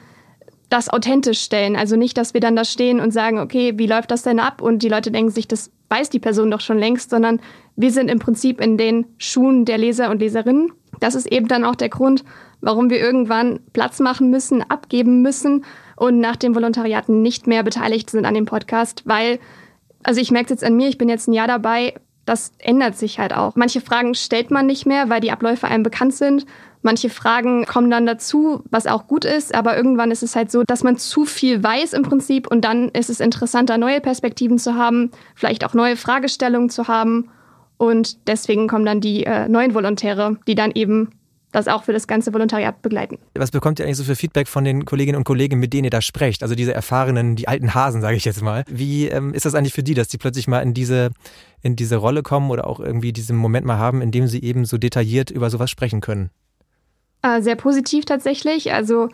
das 0.68 0.90
authentisch 0.90 1.40
stellen. 1.40 1.78
Also 1.78 1.96
nicht, 1.96 2.18
dass 2.18 2.34
wir 2.34 2.42
dann 2.42 2.58
da 2.58 2.66
stehen 2.66 3.00
und 3.00 3.12
sagen, 3.12 3.40
okay, 3.40 3.76
wie 3.78 3.88
läuft 3.88 4.12
das 4.12 4.24
denn 4.24 4.42
ab? 4.42 4.62
Und 4.62 4.84
die 4.84 4.90
Leute 4.90 5.10
denken 5.10 5.32
sich, 5.32 5.48
das 5.48 5.72
weiß 5.88 6.10
die 6.10 6.20
Person 6.20 6.52
doch 6.52 6.60
schon 6.60 6.80
längst, 6.80 7.12
sondern 7.12 7.40
wir 7.78 7.94
sind 7.94 8.12
im 8.12 8.20
Prinzip 8.20 8.60
in 8.60 8.76
den 8.76 9.06
Schuhen 9.18 9.64
der 9.64 9.78
Leser 9.78 10.12
und 10.12 10.20
Leserinnen. 10.20 10.74
Das 11.00 11.16
ist 11.16 11.32
eben 11.32 11.48
dann 11.48 11.64
auch 11.64 11.76
der 11.76 11.90
Grund, 11.90 12.24
warum 12.62 12.90
wir 12.90 13.00
irgendwann 13.00 13.60
Platz 13.74 14.00
machen 14.00 14.30
müssen, 14.30 14.62
abgeben 14.70 15.22
müssen 15.22 15.66
und 15.96 16.20
nach 16.20 16.36
dem 16.36 16.56
Volontariat 16.56 17.10
nicht 17.10 17.48
mehr 17.48 17.64
beteiligt 17.64 18.10
sind 18.10 18.26
an 18.26 18.34
dem 18.34 18.46
Podcast, 18.46 19.04
weil, 19.06 19.40
also 20.04 20.22
ich 20.22 20.32
merke 20.32 20.46
es 20.46 20.62
jetzt 20.62 20.64
an 20.64 20.76
mir, 20.76 20.88
ich 20.88 20.98
bin 20.98 21.10
jetzt 21.10 21.28
ein 21.28 21.34
Jahr 21.34 21.48
dabei, 21.48 21.94
das 22.26 22.52
ändert 22.60 22.96
sich 22.96 23.20
halt 23.20 23.34
auch. 23.34 23.56
Manche 23.56 23.82
Fragen 23.82 24.14
stellt 24.14 24.52
man 24.52 24.68
nicht 24.68 24.86
mehr, 24.86 25.10
weil 25.10 25.20
die 25.20 25.32
Abläufe 25.32 25.68
einem 25.68 25.84
bekannt 25.84 26.14
sind. 26.14 26.46
Manche 26.82 27.10
Fragen 27.10 27.66
kommen 27.66 27.90
dann 27.90 28.06
dazu, 28.06 28.64
was 28.70 28.88
auch 28.88 29.08
gut 29.08 29.26
ist, 29.26 29.54
aber 29.54 29.76
irgendwann 29.76 30.12
ist 30.12 30.24
es 30.24 30.36
halt 30.36 30.52
so, 30.52 30.64
dass 30.64 30.84
man 30.84 30.98
zu 30.98 31.26
viel 31.26 31.62
weiß 31.62 31.94
im 31.94 32.04
Prinzip 32.04 32.48
und 32.50 32.64
dann 32.64 32.90
ist 32.90 33.10
es 33.10 33.20
interessanter, 33.20 33.78
neue 33.78 34.00
Perspektiven 34.00 34.60
zu 34.60 34.76
haben, 34.76 35.12
vielleicht 35.36 35.66
auch 35.66 35.74
neue 35.74 35.98
Fragestellungen 35.98 36.70
zu 36.70 36.88
haben. 36.88 37.30
Und 37.80 38.28
deswegen 38.28 38.68
kommen 38.68 38.86
dann 38.86 39.00
die 39.00 39.24
äh, 39.24 39.48
neuen 39.48 39.74
Volontäre, 39.74 40.38
die 40.48 40.54
dann 40.54 40.72
eben 40.72 41.12
das 41.54 41.70
auch 41.70 41.86
für 41.86 41.94
das 41.94 42.08
ganze 42.08 42.34
Volontariat 42.34 42.82
begleiten. 42.82 43.18
Was 43.36 43.52
bekommt 43.52 43.80
ihr 43.80 43.86
eigentlich 43.86 43.96
so 43.96 44.04
für 44.04 44.18
Feedback 44.18 44.50
von 44.50 44.66
den 44.66 44.84
Kolleginnen 44.84 45.18
und 45.18 45.24
Kollegen, 45.24 45.60
mit 45.60 45.72
denen 45.72 45.86
ihr 45.86 45.90
da 45.90 46.02
sprecht? 46.02 46.44
Also 46.44 46.56
diese 46.56 46.74
erfahrenen, 46.74 47.38
die 47.38 47.48
alten 47.48 47.74
Hasen, 47.74 48.02
sage 48.02 48.18
ich 48.18 48.26
jetzt 48.26 48.42
mal. 48.42 48.66
Wie 48.68 49.08
ähm, 49.08 49.34
ist 49.34 49.46
das 49.46 49.56
eigentlich 49.56 49.74
für 49.74 49.82
die, 49.82 49.94
dass 49.94 50.10
die 50.10 50.18
plötzlich 50.18 50.50
mal 50.50 50.60
in 50.60 50.74
diese, 50.74 51.12
in 51.62 51.78
diese 51.78 51.96
Rolle 51.96 52.22
kommen 52.22 52.52
oder 52.52 52.68
auch 52.68 52.82
irgendwie 52.82 53.14
diesen 53.14 53.38
Moment 53.38 53.66
mal 53.66 53.78
haben, 53.78 54.02
in 54.02 54.12
dem 54.12 54.28
sie 54.28 54.44
eben 54.44 54.66
so 54.66 54.78
detailliert 54.78 55.32
über 55.32 55.50
sowas 55.50 55.72
sprechen 55.72 56.02
können? 56.02 56.32
Äh, 57.22 57.42
sehr 57.42 57.56
positiv 57.56 58.04
tatsächlich. 58.04 58.74
Also 58.74 59.08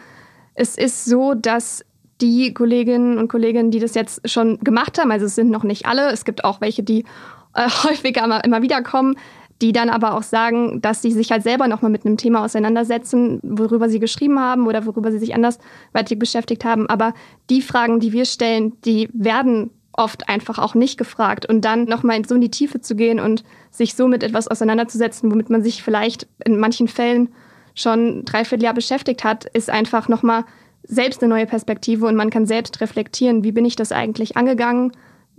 es 0.56 0.76
ist 0.76 1.06
so, 1.06 1.36
dass 1.36 1.86
die 2.22 2.54
Kolleginnen 2.54 3.18
und 3.18 3.28
Kollegen, 3.28 3.72
die 3.72 3.80
das 3.80 3.96
jetzt 3.96 4.30
schon 4.30 4.60
gemacht 4.60 5.00
haben, 5.00 5.12
also 5.12 5.26
es 5.26 5.36
sind 5.36 5.50
noch 5.50 5.64
nicht 5.64 5.86
alle, 5.86 6.12
es 6.12 6.26
gibt 6.26 6.44
auch 6.44 6.62
welche, 6.62 6.84
die 6.84 7.06
äh, 7.54 7.70
häufiger 7.84 8.24
immer, 8.24 8.44
immer 8.44 8.62
wieder 8.62 8.82
kommen, 8.82 9.18
die 9.62 9.72
dann 9.72 9.90
aber 9.90 10.16
auch 10.16 10.24
sagen, 10.24 10.82
dass 10.82 11.02
sie 11.02 11.12
sich 11.12 11.32
halt 11.32 11.44
selber 11.44 11.68
nochmal 11.68 11.92
mit 11.92 12.06
einem 12.06 12.18
Thema 12.18 12.44
auseinandersetzen, 12.44 13.40
worüber 13.42 13.90
sie 13.90 14.00
geschrieben 14.00 14.40
haben 14.40 14.68
oder 14.68 14.86
worüber 14.86 15.12
sie 15.12 15.20
sich 15.20 15.34
andersweitig 15.34 16.20
beschäftigt 16.20 16.66
haben. 16.66 16.90
Aber 16.90 17.14
die 17.50 17.62
Fragen, 17.62 18.02
die 18.02 18.12
wir 18.12 18.26
stellen, 18.26 18.74
die 18.84 19.10
werden 19.14 19.72
oft 19.94 20.28
einfach 20.28 20.60
auch 20.60 20.76
nicht 20.76 20.98
gefragt. 20.98 21.46
Und 21.46 21.64
dann 21.64 21.86
nochmal 21.86 22.26
so 22.26 22.36
in 22.36 22.42
die 22.42 22.52
Tiefe 22.52 22.82
zu 22.82 22.96
gehen 22.96 23.20
und 23.20 23.44
sich 23.72 23.96
so 23.96 24.08
mit 24.08 24.24
etwas 24.24 24.48
auseinanderzusetzen, 24.48 25.32
womit 25.32 25.50
man 25.50 25.64
sich 25.64 25.84
vielleicht 25.84 26.28
in 26.44 26.60
manchen 26.60 26.90
Fällen 26.90 27.30
schon 27.76 28.26
dreiviertel 28.26 28.64
Jahr 28.64 28.74
beschäftigt 28.74 29.24
hat, 29.24 29.46
ist 29.46 29.70
einfach 29.70 30.08
nochmal 30.08 30.46
selbst 30.88 31.22
eine 31.22 31.34
neue 31.34 31.46
Perspektive 31.46 32.06
und 32.06 32.16
man 32.16 32.30
kann 32.30 32.46
selbst 32.46 32.82
reflektieren, 32.82 33.44
wie 33.44 33.52
bin 33.52 33.66
ich 33.66 33.76
das 33.76 33.92
eigentlich 33.92 34.38
angegangen, 34.38 34.92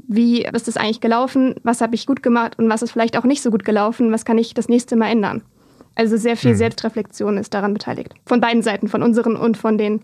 wie 0.06 0.42
ist 0.42 0.68
es 0.68 0.76
eigentlich 0.76 1.00
gelaufen, 1.00 1.54
was 1.62 1.80
habe 1.80 1.94
ich 1.94 2.06
gut 2.06 2.22
gemacht 2.22 2.58
und 2.58 2.68
was 2.68 2.82
ist 2.82 2.90
vielleicht 2.90 3.16
auch 3.16 3.24
nicht 3.24 3.42
so 3.42 3.50
gut 3.50 3.64
gelaufen, 3.64 4.12
was 4.12 4.24
kann 4.24 4.38
ich 4.38 4.54
das 4.54 4.68
nächste 4.68 4.96
Mal 4.96 5.10
ändern. 5.10 5.42
Also 5.94 6.16
sehr 6.16 6.36
viel 6.36 6.52
mhm. 6.52 6.56
Selbstreflexion 6.56 7.38
ist 7.38 7.54
daran 7.54 7.72
beteiligt. 7.72 8.14
Von 8.26 8.40
beiden 8.40 8.62
Seiten, 8.62 8.88
von 8.88 9.02
unseren 9.02 9.36
und 9.36 9.56
von 9.56 9.78
den 9.78 10.02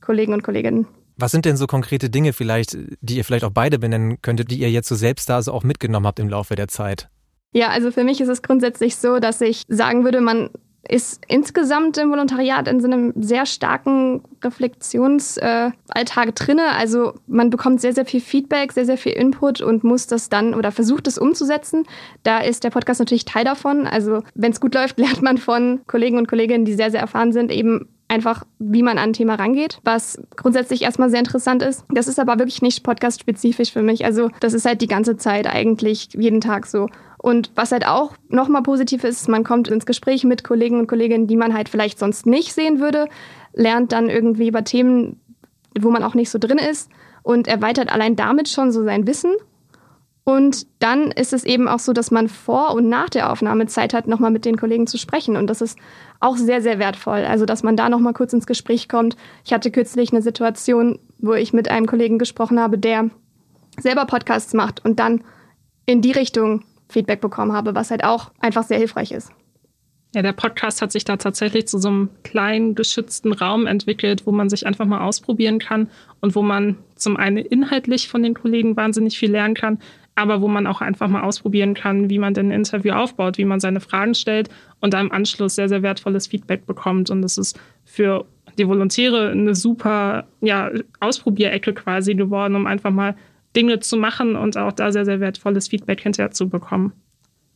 Kollegen 0.00 0.32
und 0.32 0.42
Kolleginnen. 0.42 0.86
Was 1.16 1.30
sind 1.30 1.44
denn 1.44 1.56
so 1.56 1.66
konkrete 1.66 2.10
Dinge 2.10 2.32
vielleicht, 2.32 2.76
die 3.00 3.16
ihr 3.16 3.24
vielleicht 3.24 3.44
auch 3.44 3.52
beide 3.52 3.78
benennen 3.78 4.20
könntet, 4.22 4.50
die 4.50 4.58
ihr 4.58 4.70
jetzt 4.70 4.88
so 4.88 4.96
selbst 4.96 5.28
da 5.28 5.40
so 5.40 5.52
auch 5.52 5.62
mitgenommen 5.62 6.06
habt 6.06 6.18
im 6.18 6.28
Laufe 6.28 6.56
der 6.56 6.68
Zeit? 6.68 7.08
Ja, 7.52 7.68
also 7.68 7.90
für 7.92 8.02
mich 8.02 8.20
ist 8.20 8.28
es 8.28 8.42
grundsätzlich 8.42 8.96
so, 8.96 9.18
dass 9.18 9.40
ich 9.40 9.62
sagen 9.68 10.04
würde, 10.04 10.20
man 10.20 10.50
ist 10.88 11.22
insgesamt 11.28 11.96
im 11.98 12.10
Volontariat 12.10 12.66
in 12.66 12.80
so 12.80 12.86
einem 12.86 13.12
sehr 13.16 13.46
starken 13.46 14.22
Reflexionsalltag 14.42 16.28
äh, 16.28 16.32
drinne. 16.32 16.72
Also 16.76 17.14
man 17.26 17.50
bekommt 17.50 17.80
sehr, 17.80 17.92
sehr 17.92 18.04
viel 18.04 18.20
Feedback, 18.20 18.72
sehr, 18.72 18.84
sehr 18.84 18.98
viel 18.98 19.12
Input 19.12 19.60
und 19.60 19.84
muss 19.84 20.08
das 20.08 20.28
dann 20.28 20.54
oder 20.54 20.72
versucht 20.72 21.06
es 21.06 21.18
umzusetzen. 21.18 21.84
Da 22.24 22.40
ist 22.40 22.64
der 22.64 22.70
Podcast 22.70 23.00
natürlich 23.00 23.24
Teil 23.24 23.44
davon. 23.44 23.86
Also 23.86 24.22
wenn 24.34 24.52
es 24.52 24.60
gut 24.60 24.74
läuft, 24.74 24.98
lernt 25.02 25.22
man 25.22 25.38
von 25.38 25.80
Kollegen 25.86 26.18
und 26.18 26.26
Kolleginnen, 26.26 26.64
die 26.64 26.74
sehr, 26.74 26.90
sehr 26.90 27.00
erfahren 27.00 27.32
sind, 27.32 27.52
eben 27.52 27.88
einfach, 28.12 28.44
wie 28.58 28.82
man 28.82 28.98
an 28.98 29.10
ein 29.10 29.12
Thema 29.14 29.36
rangeht, 29.36 29.80
was 29.84 30.20
grundsätzlich 30.36 30.82
erstmal 30.82 31.08
sehr 31.08 31.20
interessant 31.20 31.62
ist. 31.62 31.84
Das 31.88 32.08
ist 32.08 32.20
aber 32.20 32.38
wirklich 32.38 32.60
nicht 32.60 32.84
podcast-spezifisch 32.84 33.72
für 33.72 33.82
mich. 33.82 34.04
Also 34.04 34.28
das 34.40 34.52
ist 34.52 34.66
halt 34.66 34.82
die 34.82 34.86
ganze 34.86 35.16
Zeit 35.16 35.46
eigentlich 35.46 36.08
jeden 36.12 36.42
Tag 36.42 36.66
so. 36.66 36.88
Und 37.22 37.52
was 37.54 37.70
halt 37.70 37.86
auch 37.86 38.14
nochmal 38.28 38.64
positiv 38.64 39.04
ist, 39.04 39.28
man 39.28 39.44
kommt 39.44 39.68
ins 39.68 39.86
Gespräch 39.86 40.24
mit 40.24 40.42
Kollegen 40.42 40.80
und 40.80 40.88
Kolleginnen, 40.88 41.28
die 41.28 41.36
man 41.36 41.54
halt 41.54 41.68
vielleicht 41.68 42.00
sonst 42.00 42.26
nicht 42.26 42.52
sehen 42.52 42.80
würde, 42.80 43.06
lernt 43.54 43.92
dann 43.92 44.10
irgendwie 44.10 44.48
über 44.48 44.64
Themen, 44.64 45.20
wo 45.80 45.90
man 45.90 46.02
auch 46.02 46.14
nicht 46.14 46.30
so 46.30 46.38
drin 46.40 46.58
ist 46.58 46.90
und 47.22 47.46
erweitert 47.46 47.92
allein 47.92 48.16
damit 48.16 48.48
schon 48.48 48.72
so 48.72 48.82
sein 48.82 49.06
Wissen. 49.06 49.30
Und 50.24 50.66
dann 50.80 51.12
ist 51.12 51.32
es 51.32 51.44
eben 51.44 51.68
auch 51.68 51.78
so, 51.78 51.92
dass 51.92 52.10
man 52.10 52.28
vor 52.28 52.74
und 52.74 52.88
nach 52.88 53.08
der 53.08 53.30
Aufnahme 53.30 53.66
Zeit 53.66 53.94
hat, 53.94 54.08
nochmal 54.08 54.30
mit 54.32 54.44
den 54.44 54.56
Kollegen 54.56 54.88
zu 54.88 54.98
sprechen. 54.98 55.36
Und 55.36 55.48
das 55.48 55.60
ist 55.60 55.78
auch 56.18 56.36
sehr, 56.36 56.60
sehr 56.60 56.80
wertvoll. 56.80 57.24
Also, 57.24 57.44
dass 57.44 57.62
man 57.62 57.76
da 57.76 57.88
nochmal 57.88 58.14
kurz 58.14 58.32
ins 58.32 58.46
Gespräch 58.46 58.88
kommt. 58.88 59.16
Ich 59.44 59.52
hatte 59.52 59.70
kürzlich 59.70 60.12
eine 60.12 60.22
Situation, 60.22 60.98
wo 61.18 61.34
ich 61.34 61.52
mit 61.52 61.68
einem 61.68 61.86
Kollegen 61.86 62.18
gesprochen 62.18 62.60
habe, 62.60 62.78
der 62.78 63.10
selber 63.78 64.06
Podcasts 64.06 64.54
macht 64.54 64.84
und 64.84 64.98
dann 64.98 65.22
in 65.86 66.02
die 66.02 66.12
Richtung 66.12 66.62
Feedback 66.92 67.20
bekommen 67.20 67.52
habe, 67.52 67.74
was 67.74 67.90
halt 67.90 68.04
auch 68.04 68.30
einfach 68.40 68.62
sehr 68.62 68.78
hilfreich 68.78 69.12
ist. 69.12 69.32
Ja, 70.14 70.20
der 70.20 70.34
Podcast 70.34 70.82
hat 70.82 70.92
sich 70.92 71.04
da 71.04 71.16
tatsächlich 71.16 71.66
zu 71.66 71.78
so 71.78 71.88
einem 71.88 72.10
kleinen, 72.22 72.74
geschützten 72.74 73.32
Raum 73.32 73.66
entwickelt, 73.66 74.26
wo 74.26 74.32
man 74.32 74.50
sich 74.50 74.66
einfach 74.66 74.84
mal 74.84 75.00
ausprobieren 75.00 75.58
kann 75.58 75.88
und 76.20 76.34
wo 76.34 76.42
man 76.42 76.76
zum 76.96 77.16
einen 77.16 77.38
inhaltlich 77.38 78.08
von 78.08 78.22
den 78.22 78.34
Kollegen 78.34 78.76
wahnsinnig 78.76 79.18
viel 79.18 79.30
lernen 79.30 79.54
kann, 79.54 79.78
aber 80.14 80.42
wo 80.42 80.48
man 80.48 80.66
auch 80.66 80.82
einfach 80.82 81.08
mal 81.08 81.22
ausprobieren 81.22 81.72
kann, 81.72 82.10
wie 82.10 82.18
man 82.18 82.34
denn 82.34 82.48
ein 82.48 82.58
Interview 82.58 82.92
aufbaut, 82.92 83.38
wie 83.38 83.46
man 83.46 83.60
seine 83.60 83.80
Fragen 83.80 84.14
stellt 84.14 84.50
und 84.80 84.92
da 84.92 85.00
im 85.00 85.10
Anschluss 85.10 85.54
sehr, 85.54 85.70
sehr 85.70 85.82
wertvolles 85.82 86.26
Feedback 86.26 86.66
bekommt. 86.66 87.08
Und 87.08 87.22
das 87.22 87.38
ist 87.38 87.58
für 87.86 88.26
die 88.58 88.68
Volontäre 88.68 89.30
eine 89.30 89.54
super 89.54 90.26
ja, 90.42 90.70
Ausprobierecke 91.00 91.72
quasi 91.72 92.14
geworden, 92.14 92.54
um 92.54 92.66
einfach 92.66 92.90
mal 92.90 93.16
Dinge 93.56 93.80
zu 93.80 93.96
machen 93.96 94.36
und 94.36 94.56
auch 94.56 94.72
da 94.72 94.92
sehr, 94.92 95.04
sehr 95.04 95.20
wertvolles 95.20 95.68
Feedback 95.68 96.00
hinterher 96.00 96.30
zu 96.30 96.48
bekommen. 96.48 96.92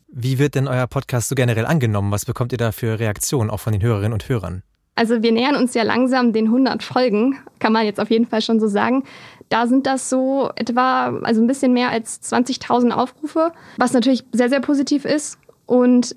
Wie 0.08 0.38
wird 0.38 0.54
denn 0.54 0.68
euer 0.68 0.86
Podcast 0.86 1.28
so 1.28 1.34
generell 1.34 1.66
angenommen? 1.66 2.10
Was 2.12 2.24
bekommt 2.24 2.52
ihr 2.52 2.58
da 2.58 2.72
für 2.72 2.98
Reaktionen 2.98 3.50
auch 3.50 3.60
von 3.60 3.72
den 3.72 3.82
Hörerinnen 3.82 4.12
und 4.12 4.28
Hörern? 4.28 4.62
Also 4.94 5.22
wir 5.22 5.30
nähern 5.30 5.56
uns 5.56 5.74
ja 5.74 5.82
langsam 5.82 6.32
den 6.32 6.46
100 6.46 6.82
Folgen, 6.82 7.38
kann 7.58 7.72
man 7.72 7.84
jetzt 7.84 8.00
auf 8.00 8.10
jeden 8.10 8.26
Fall 8.26 8.40
schon 8.40 8.60
so 8.60 8.66
sagen. 8.66 9.04
Da 9.50 9.66
sind 9.66 9.86
das 9.86 10.08
so 10.08 10.50
etwa, 10.56 11.18
also 11.22 11.42
ein 11.42 11.46
bisschen 11.46 11.74
mehr 11.74 11.90
als 11.90 12.22
20.000 12.22 12.92
Aufrufe, 12.92 13.52
was 13.76 13.92
natürlich 13.92 14.24
sehr, 14.32 14.48
sehr 14.48 14.60
positiv 14.60 15.04
ist. 15.04 15.38
Und 15.66 16.16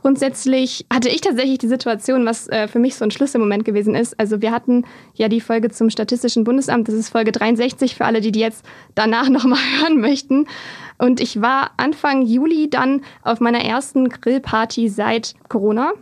grundsätzlich 0.00 0.86
hatte 0.92 1.08
ich 1.08 1.20
tatsächlich 1.20 1.58
die 1.58 1.68
Situation, 1.68 2.24
was 2.26 2.48
äh, 2.48 2.68
für 2.68 2.78
mich 2.78 2.94
so 2.94 3.04
ein 3.04 3.10
Schlüsselmoment 3.10 3.64
gewesen 3.64 3.94
ist. 3.94 4.18
Also 4.18 4.40
wir 4.40 4.52
hatten 4.52 4.84
ja 5.14 5.28
die 5.28 5.40
Folge 5.40 5.70
zum 5.70 5.90
Statistischen 5.90 6.44
Bundesamt, 6.44 6.88
das 6.88 6.94
ist 6.94 7.10
Folge 7.10 7.32
63 7.32 7.94
für 7.94 8.04
alle, 8.04 8.20
die 8.20 8.32
die 8.32 8.40
jetzt 8.40 8.64
danach 8.94 9.28
nochmal 9.28 9.60
hören 9.80 10.00
möchten. 10.00 10.46
Und 10.98 11.20
ich 11.20 11.40
war 11.40 11.72
Anfang 11.76 12.22
Juli 12.22 12.70
dann 12.70 13.02
auf 13.22 13.40
meiner 13.40 13.64
ersten 13.64 14.08
Grillparty 14.08 14.88
seit 14.88 15.34
Corona. 15.48 15.92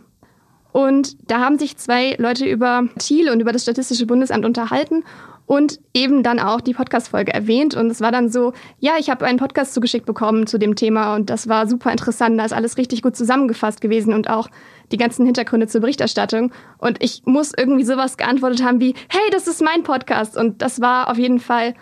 Und 0.71 1.17
da 1.29 1.39
haben 1.39 1.57
sich 1.57 1.77
zwei 1.77 2.15
Leute 2.19 2.45
über 2.45 2.87
Thiel 2.99 3.29
und 3.29 3.39
über 3.39 3.51
das 3.51 3.63
Statistische 3.63 4.05
Bundesamt 4.05 4.45
unterhalten 4.45 5.03
und 5.47 5.79
eben 5.93 6.21
dann 6.21 6.39
auch 6.39 6.61
die 6.61 6.73
Podcast-Folge 6.73 7.33
erwähnt. 7.33 7.73
Und 7.73 7.89
es 7.89 8.01
war 8.01 8.11
dann 8.11 8.29
so, 8.29 8.53
ja, 8.77 8.93
ich 8.99 9.09
habe 9.09 9.25
einen 9.25 9.39
Podcast 9.39 9.73
zugeschickt 9.73 10.05
bekommen 10.05 10.45
zu 10.45 10.59
dem 10.59 10.75
Thema 10.75 11.15
und 11.15 11.31
das 11.31 11.47
war 11.47 11.67
super 11.67 11.91
interessant. 11.91 12.39
Da 12.39 12.45
ist 12.45 12.53
alles 12.53 12.77
richtig 12.77 13.01
gut 13.01 13.15
zusammengefasst 13.15 13.81
gewesen 13.81 14.13
und 14.13 14.29
auch 14.29 14.49
die 14.91 14.97
ganzen 14.97 15.25
Hintergründe 15.25 15.67
zur 15.67 15.81
Berichterstattung. 15.81 16.51
Und 16.77 17.01
ich 17.01 17.23
muss 17.25 17.53
irgendwie 17.57 17.85
sowas 17.85 18.17
geantwortet 18.17 18.63
haben 18.63 18.79
wie, 18.79 18.93
hey, 19.09 19.29
das 19.31 19.47
ist 19.47 19.63
mein 19.63 19.81
Podcast. 19.83 20.37
Und 20.37 20.61
das 20.61 20.81
war 20.81 21.09
auf 21.09 21.17
jeden 21.17 21.39
Fall 21.39 21.73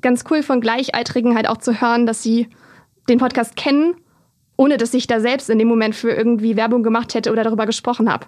ganz 0.00 0.24
cool 0.30 0.42
von 0.42 0.60
Gleichaltrigen 0.60 1.36
halt 1.36 1.48
auch 1.48 1.58
zu 1.58 1.80
hören, 1.80 2.06
dass 2.06 2.22
sie 2.22 2.48
den 3.08 3.18
Podcast 3.18 3.56
kennen 3.56 3.96
ohne 4.56 4.76
dass 4.76 4.94
ich 4.94 5.06
da 5.06 5.18
selbst 5.18 5.50
in 5.50 5.58
dem 5.58 5.66
Moment 5.66 5.94
für 5.94 6.10
irgendwie 6.10 6.56
Werbung 6.56 6.82
gemacht 6.82 7.14
hätte 7.14 7.32
oder 7.32 7.42
darüber 7.42 7.66
gesprochen 7.66 8.10
habe. 8.10 8.26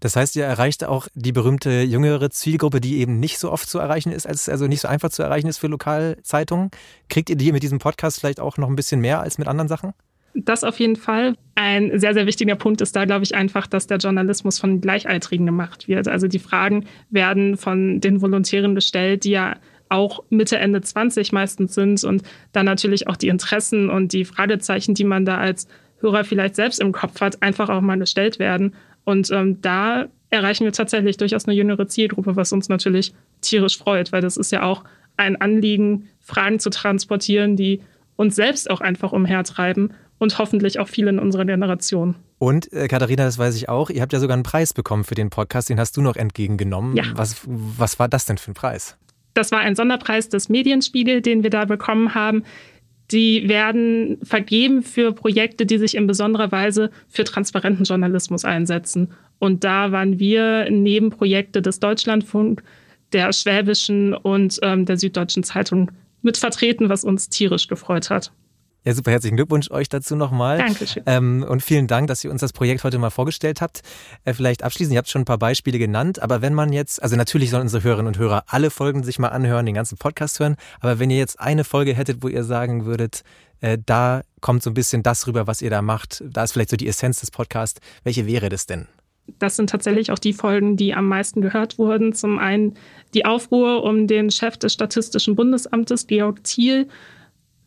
Das 0.00 0.16
heißt, 0.16 0.36
ihr 0.36 0.44
erreicht 0.44 0.84
auch 0.84 1.08
die 1.14 1.32
berühmte 1.32 1.82
jüngere 1.82 2.30
Zielgruppe, 2.30 2.80
die 2.80 2.98
eben 2.98 3.20
nicht 3.20 3.38
so 3.38 3.50
oft 3.50 3.68
zu 3.68 3.78
erreichen 3.78 4.12
ist, 4.12 4.26
als 4.26 4.48
also 4.48 4.66
nicht 4.66 4.80
so 4.80 4.88
einfach 4.88 5.10
zu 5.10 5.22
erreichen 5.22 5.48
ist 5.48 5.58
für 5.58 5.68
Lokalzeitungen. 5.68 6.70
Kriegt 7.08 7.30
ihr 7.30 7.36
die 7.36 7.52
mit 7.52 7.62
diesem 7.62 7.78
Podcast 7.78 8.20
vielleicht 8.20 8.40
auch 8.40 8.56
noch 8.58 8.68
ein 8.68 8.76
bisschen 8.76 9.00
mehr 9.00 9.20
als 9.20 9.38
mit 9.38 9.48
anderen 9.48 9.68
Sachen? 9.68 9.92
Das 10.34 10.62
auf 10.62 10.78
jeden 10.78 10.96
Fall. 10.96 11.34
Ein 11.54 11.98
sehr, 11.98 12.14
sehr 12.14 12.26
wichtiger 12.26 12.54
Punkt 12.54 12.80
ist 12.80 12.94
da, 12.94 13.04
glaube 13.04 13.24
ich, 13.24 13.34
einfach, 13.34 13.66
dass 13.66 13.86
der 13.86 13.98
Journalismus 13.98 14.58
von 14.58 14.80
Gleichaltrigen 14.80 15.46
gemacht 15.46 15.88
wird. 15.88 16.06
Also 16.06 16.28
die 16.28 16.38
Fragen 16.38 16.84
werden 17.10 17.56
von 17.56 18.00
den 18.00 18.20
Volontären 18.20 18.74
gestellt, 18.74 19.24
die 19.24 19.30
ja 19.30 19.56
auch 19.88 20.22
Mitte, 20.28 20.58
Ende 20.58 20.80
20 20.80 21.32
meistens 21.32 21.74
sind 21.74 22.04
und 22.04 22.22
dann 22.52 22.66
natürlich 22.66 23.08
auch 23.08 23.16
die 23.16 23.28
Interessen 23.28 23.88
und 23.90 24.12
die 24.12 24.24
Fragezeichen, 24.24 24.94
die 24.94 25.04
man 25.04 25.24
da 25.24 25.38
als 25.38 25.66
Hörer 26.00 26.24
vielleicht 26.24 26.54
selbst 26.54 26.80
im 26.80 26.92
Kopf 26.92 27.20
hat, 27.20 27.42
einfach 27.42 27.68
auch 27.68 27.80
mal 27.80 27.98
gestellt 27.98 28.38
werden. 28.38 28.74
Und 29.08 29.30
ähm, 29.30 29.62
da 29.62 30.08
erreichen 30.28 30.66
wir 30.66 30.72
tatsächlich 30.72 31.16
durchaus 31.16 31.46
eine 31.46 31.54
jüngere 31.54 31.88
Zielgruppe, 31.88 32.36
was 32.36 32.52
uns 32.52 32.68
natürlich 32.68 33.14
tierisch 33.40 33.78
freut, 33.78 34.12
weil 34.12 34.20
das 34.20 34.36
ist 34.36 34.52
ja 34.52 34.64
auch 34.64 34.84
ein 35.16 35.40
Anliegen, 35.40 36.10
Fragen 36.20 36.58
zu 36.58 36.68
transportieren, 36.68 37.56
die 37.56 37.80
uns 38.16 38.36
selbst 38.36 38.68
auch 38.68 38.82
einfach 38.82 39.12
umhertreiben 39.12 39.94
und 40.18 40.38
hoffentlich 40.38 40.78
auch 40.78 40.88
viele 40.88 41.08
in 41.08 41.18
unserer 41.18 41.46
Generation. 41.46 42.16
Und 42.36 42.70
äh, 42.70 42.86
Katharina, 42.86 43.24
das 43.24 43.38
weiß 43.38 43.56
ich 43.56 43.70
auch, 43.70 43.88
ihr 43.88 44.02
habt 44.02 44.12
ja 44.12 44.20
sogar 44.20 44.34
einen 44.34 44.42
Preis 44.42 44.74
bekommen 44.74 45.04
für 45.04 45.14
den 45.14 45.30
Podcast, 45.30 45.70
den 45.70 45.80
hast 45.80 45.96
du 45.96 46.02
noch 46.02 46.16
entgegengenommen. 46.16 46.94
Ja. 46.94 47.04
Was, 47.14 47.40
was 47.46 47.98
war 47.98 48.08
das 48.08 48.26
denn 48.26 48.36
für 48.36 48.50
ein 48.50 48.54
Preis? 48.54 48.98
Das 49.32 49.52
war 49.52 49.60
ein 49.60 49.74
Sonderpreis 49.74 50.28
des 50.28 50.50
Medienspiegel, 50.50 51.22
den 51.22 51.42
wir 51.42 51.50
da 51.50 51.64
bekommen 51.64 52.14
haben. 52.14 52.42
Die 53.10 53.48
werden 53.48 54.18
vergeben 54.22 54.82
für 54.82 55.12
Projekte, 55.12 55.64
die 55.64 55.78
sich 55.78 55.94
in 55.94 56.06
besonderer 56.06 56.52
Weise 56.52 56.90
für 57.08 57.24
transparenten 57.24 57.84
Journalismus 57.84 58.44
einsetzen. 58.44 59.12
Und 59.38 59.64
da 59.64 59.92
waren 59.92 60.18
wir 60.18 60.68
neben 60.70 61.10
Projekte 61.10 61.62
des 61.62 61.80
Deutschlandfunk, 61.80 62.62
der 63.12 63.32
Schwäbischen 63.32 64.12
und 64.12 64.58
ähm, 64.62 64.84
der 64.84 64.98
Süddeutschen 64.98 65.42
Zeitung 65.42 65.90
mit 66.20 66.36
vertreten, 66.36 66.90
was 66.90 67.04
uns 67.04 67.30
tierisch 67.30 67.68
gefreut 67.68 68.10
hat. 68.10 68.30
Ja, 68.88 68.94
super 68.94 69.10
herzlichen 69.10 69.36
Glückwunsch 69.36 69.70
euch 69.70 69.90
dazu 69.90 70.16
nochmal. 70.16 70.56
Dankeschön. 70.56 71.02
Ähm, 71.04 71.44
und 71.46 71.62
vielen 71.62 71.88
Dank, 71.88 72.06
dass 72.06 72.24
ihr 72.24 72.30
uns 72.30 72.40
das 72.40 72.54
Projekt 72.54 72.84
heute 72.84 72.96
mal 72.96 73.10
vorgestellt 73.10 73.60
habt. 73.60 73.82
Äh, 74.24 74.32
vielleicht 74.32 74.64
abschließend, 74.64 74.94
ihr 74.94 74.98
habt 74.98 75.10
schon 75.10 75.20
ein 75.20 75.26
paar 75.26 75.36
Beispiele 75.36 75.78
genannt, 75.78 76.22
aber 76.22 76.40
wenn 76.40 76.54
man 76.54 76.72
jetzt, 76.72 77.02
also 77.02 77.14
natürlich 77.14 77.50
sollen 77.50 77.64
unsere 77.64 77.84
Hörerinnen 77.84 78.06
und 78.06 78.18
Hörer 78.18 78.44
alle 78.46 78.70
Folgen 78.70 79.02
sich 79.02 79.18
mal 79.18 79.28
anhören, 79.28 79.66
den 79.66 79.74
ganzen 79.74 79.98
Podcast 79.98 80.40
hören, 80.40 80.56
aber 80.80 80.98
wenn 80.98 81.10
ihr 81.10 81.18
jetzt 81.18 81.38
eine 81.38 81.64
Folge 81.64 81.92
hättet, 81.92 82.22
wo 82.22 82.28
ihr 82.28 82.44
sagen 82.44 82.86
würdet, 82.86 83.24
äh, 83.60 83.76
da 83.84 84.22
kommt 84.40 84.62
so 84.62 84.70
ein 84.70 84.74
bisschen 84.74 85.02
das 85.02 85.26
rüber, 85.26 85.46
was 85.46 85.60
ihr 85.60 85.68
da 85.68 85.82
macht, 85.82 86.24
da 86.26 86.44
ist 86.44 86.52
vielleicht 86.52 86.70
so 86.70 86.78
die 86.78 86.88
Essenz 86.88 87.20
des 87.20 87.30
Podcasts, 87.30 87.82
welche 88.04 88.26
wäre 88.26 88.48
das 88.48 88.64
denn? 88.64 88.86
Das 89.38 89.56
sind 89.56 89.68
tatsächlich 89.68 90.12
auch 90.12 90.18
die 90.18 90.32
Folgen, 90.32 90.78
die 90.78 90.94
am 90.94 91.06
meisten 91.08 91.42
gehört 91.42 91.76
wurden. 91.76 92.14
Zum 92.14 92.38
einen 92.38 92.72
die 93.12 93.26
Aufruhr 93.26 93.82
um 93.82 94.06
den 94.06 94.30
Chef 94.30 94.56
des 94.56 94.72
Statistischen 94.72 95.36
Bundesamtes, 95.36 96.06
Georg 96.06 96.42
Thiel, 96.44 96.88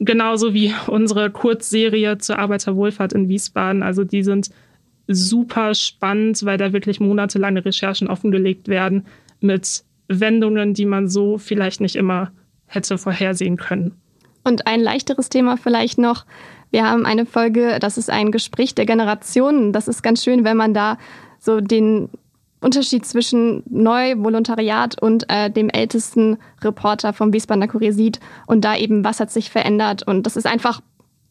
Genauso 0.04 0.56
wie 0.56 0.74
unsere 0.88 1.30
Kurzserie 1.30 2.18
zur 2.18 2.40
Arbeiterwohlfahrt 2.40 3.14
in 3.14 3.30
Wiesbaden. 3.30 3.84
Also 3.84 4.04
die 4.04 4.24
sind 4.24 4.50
super 5.08 5.76
spannend, 5.76 6.44
weil 6.44 6.58
da 6.58 6.74
wirklich 6.74 7.00
monatelange 7.00 7.64
Recherchen 7.64 8.08
offengelegt 8.08 8.68
werden 8.68 9.06
mit 9.42 9.84
Wendungen, 10.08 10.74
die 10.74 10.86
man 10.86 11.08
so 11.08 11.38
vielleicht 11.38 11.82
nicht 11.82 11.96
immer 11.96 12.32
hätte 12.66 12.98
vorhersehen 12.98 13.58
können. 13.58 13.94
Und 14.44 14.66
ein 14.66 14.80
leichteres 14.80 15.30
Thema 15.30 15.56
vielleicht 15.56 16.00
noch. 16.00 16.26
Wir 16.72 16.90
haben 16.90 17.06
eine 17.06 17.28
Folge, 17.28 17.78
das 17.80 18.00
ist 18.00 18.10
ein 18.10 18.32
Gespräch 18.32 18.74
der 18.74 18.88
Generationen. 18.88 19.72
Das 19.72 19.88
ist 19.88 20.02
ganz 20.02 20.24
schön, 20.24 20.44
wenn 20.44 20.58
man 20.58 20.74
da 20.74 20.98
so 21.38 21.62
den 21.62 22.10
Unterschied 22.62 23.06
zwischen 23.06 23.64
Neu-Volontariat 23.70 25.02
und 25.02 25.26
äh, 25.30 25.50
dem 25.50 25.70
ältesten 25.70 26.38
Reporter 26.62 27.12
vom 27.12 27.34
Wiesbadener 27.34 27.68
Kurier 27.68 27.92
sieht 27.92 28.20
und 28.46 28.64
da 28.64 28.78
eben, 28.78 29.04
was 29.04 29.20
hat 29.20 29.32
sich 29.32 29.50
verändert. 29.50 30.04
Und 30.04 30.28
das 30.28 30.38
ist 30.38 30.46
einfach 30.46 30.82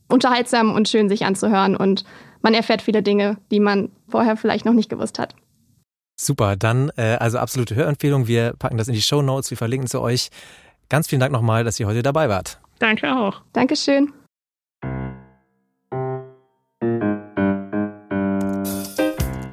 unterhaltsam 0.08 0.74
und 0.74 0.88
schön, 0.88 1.08
sich 1.08 1.24
anzuhören. 1.24 1.76
Und 1.76 2.04
man 2.42 2.52
erfährt 2.52 2.82
viele 2.82 3.02
Dinge, 3.02 3.38
die 3.52 3.60
man 3.60 3.90
vorher 4.08 4.36
vielleicht 4.36 4.64
noch 4.64 4.72
nicht 4.72 4.90
gewusst 4.90 5.20
hat. 5.20 5.36
Super, 6.16 6.56
dann 6.56 6.90
äh, 6.96 7.16
also 7.20 7.38
absolute 7.38 7.76
Hörempfehlung. 7.76 8.26
Wir 8.26 8.52
packen 8.58 8.76
das 8.76 8.88
in 8.88 8.94
die 8.94 9.00
Show 9.00 9.22
Notes, 9.22 9.50
wir 9.50 9.56
verlinken 9.56 9.88
zu 9.88 10.00
euch. 10.00 10.30
Ganz 10.88 11.06
vielen 11.06 11.20
Dank 11.20 11.32
nochmal, 11.32 11.62
dass 11.62 11.78
ihr 11.78 11.86
heute 11.86 12.02
dabei 12.02 12.28
wart. 12.28 12.60
Danke 12.80 13.14
auch. 13.16 13.40
Dankeschön. 13.52 14.12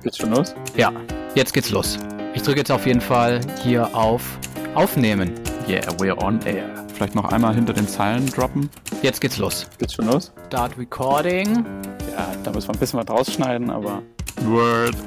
Geht's 0.02 0.18
schon 0.18 0.32
los? 0.32 0.56
Ja, 0.76 0.92
jetzt 1.38 1.54
geht's 1.54 1.70
los. 1.70 2.00
Ich 2.34 2.42
drücke 2.42 2.60
jetzt 2.60 2.72
auf 2.72 2.88
jeden 2.88 3.00
Fall 3.00 3.40
hier 3.64 3.96
auf 3.96 4.40
Aufnehmen. 4.74 5.36
Yeah, 5.68 5.84
we're 6.00 6.18
on 6.18 6.42
air. 6.46 6.68
Vielleicht 6.96 7.14
noch 7.14 7.26
einmal 7.32 7.54
hinter 7.54 7.74
den 7.74 7.88
Zeilen 7.88 8.26
droppen. 8.26 8.72
Jetzt 9.04 9.22
geht's 9.22 9.38
los. 9.38 9.68
Geht's 9.78 9.94
schon 9.94 10.08
los? 10.08 10.32
Start 10.48 10.76
Recording. 10.80 11.64
Ja, 12.12 12.28
da 12.44 12.52
müssen 12.52 12.70
wir 12.70 12.74
ein 12.74 12.80
bisschen 12.80 13.00
was 13.00 13.08
rausschneiden, 13.08 13.70
aber. 13.70 14.02
Word. 14.42 14.96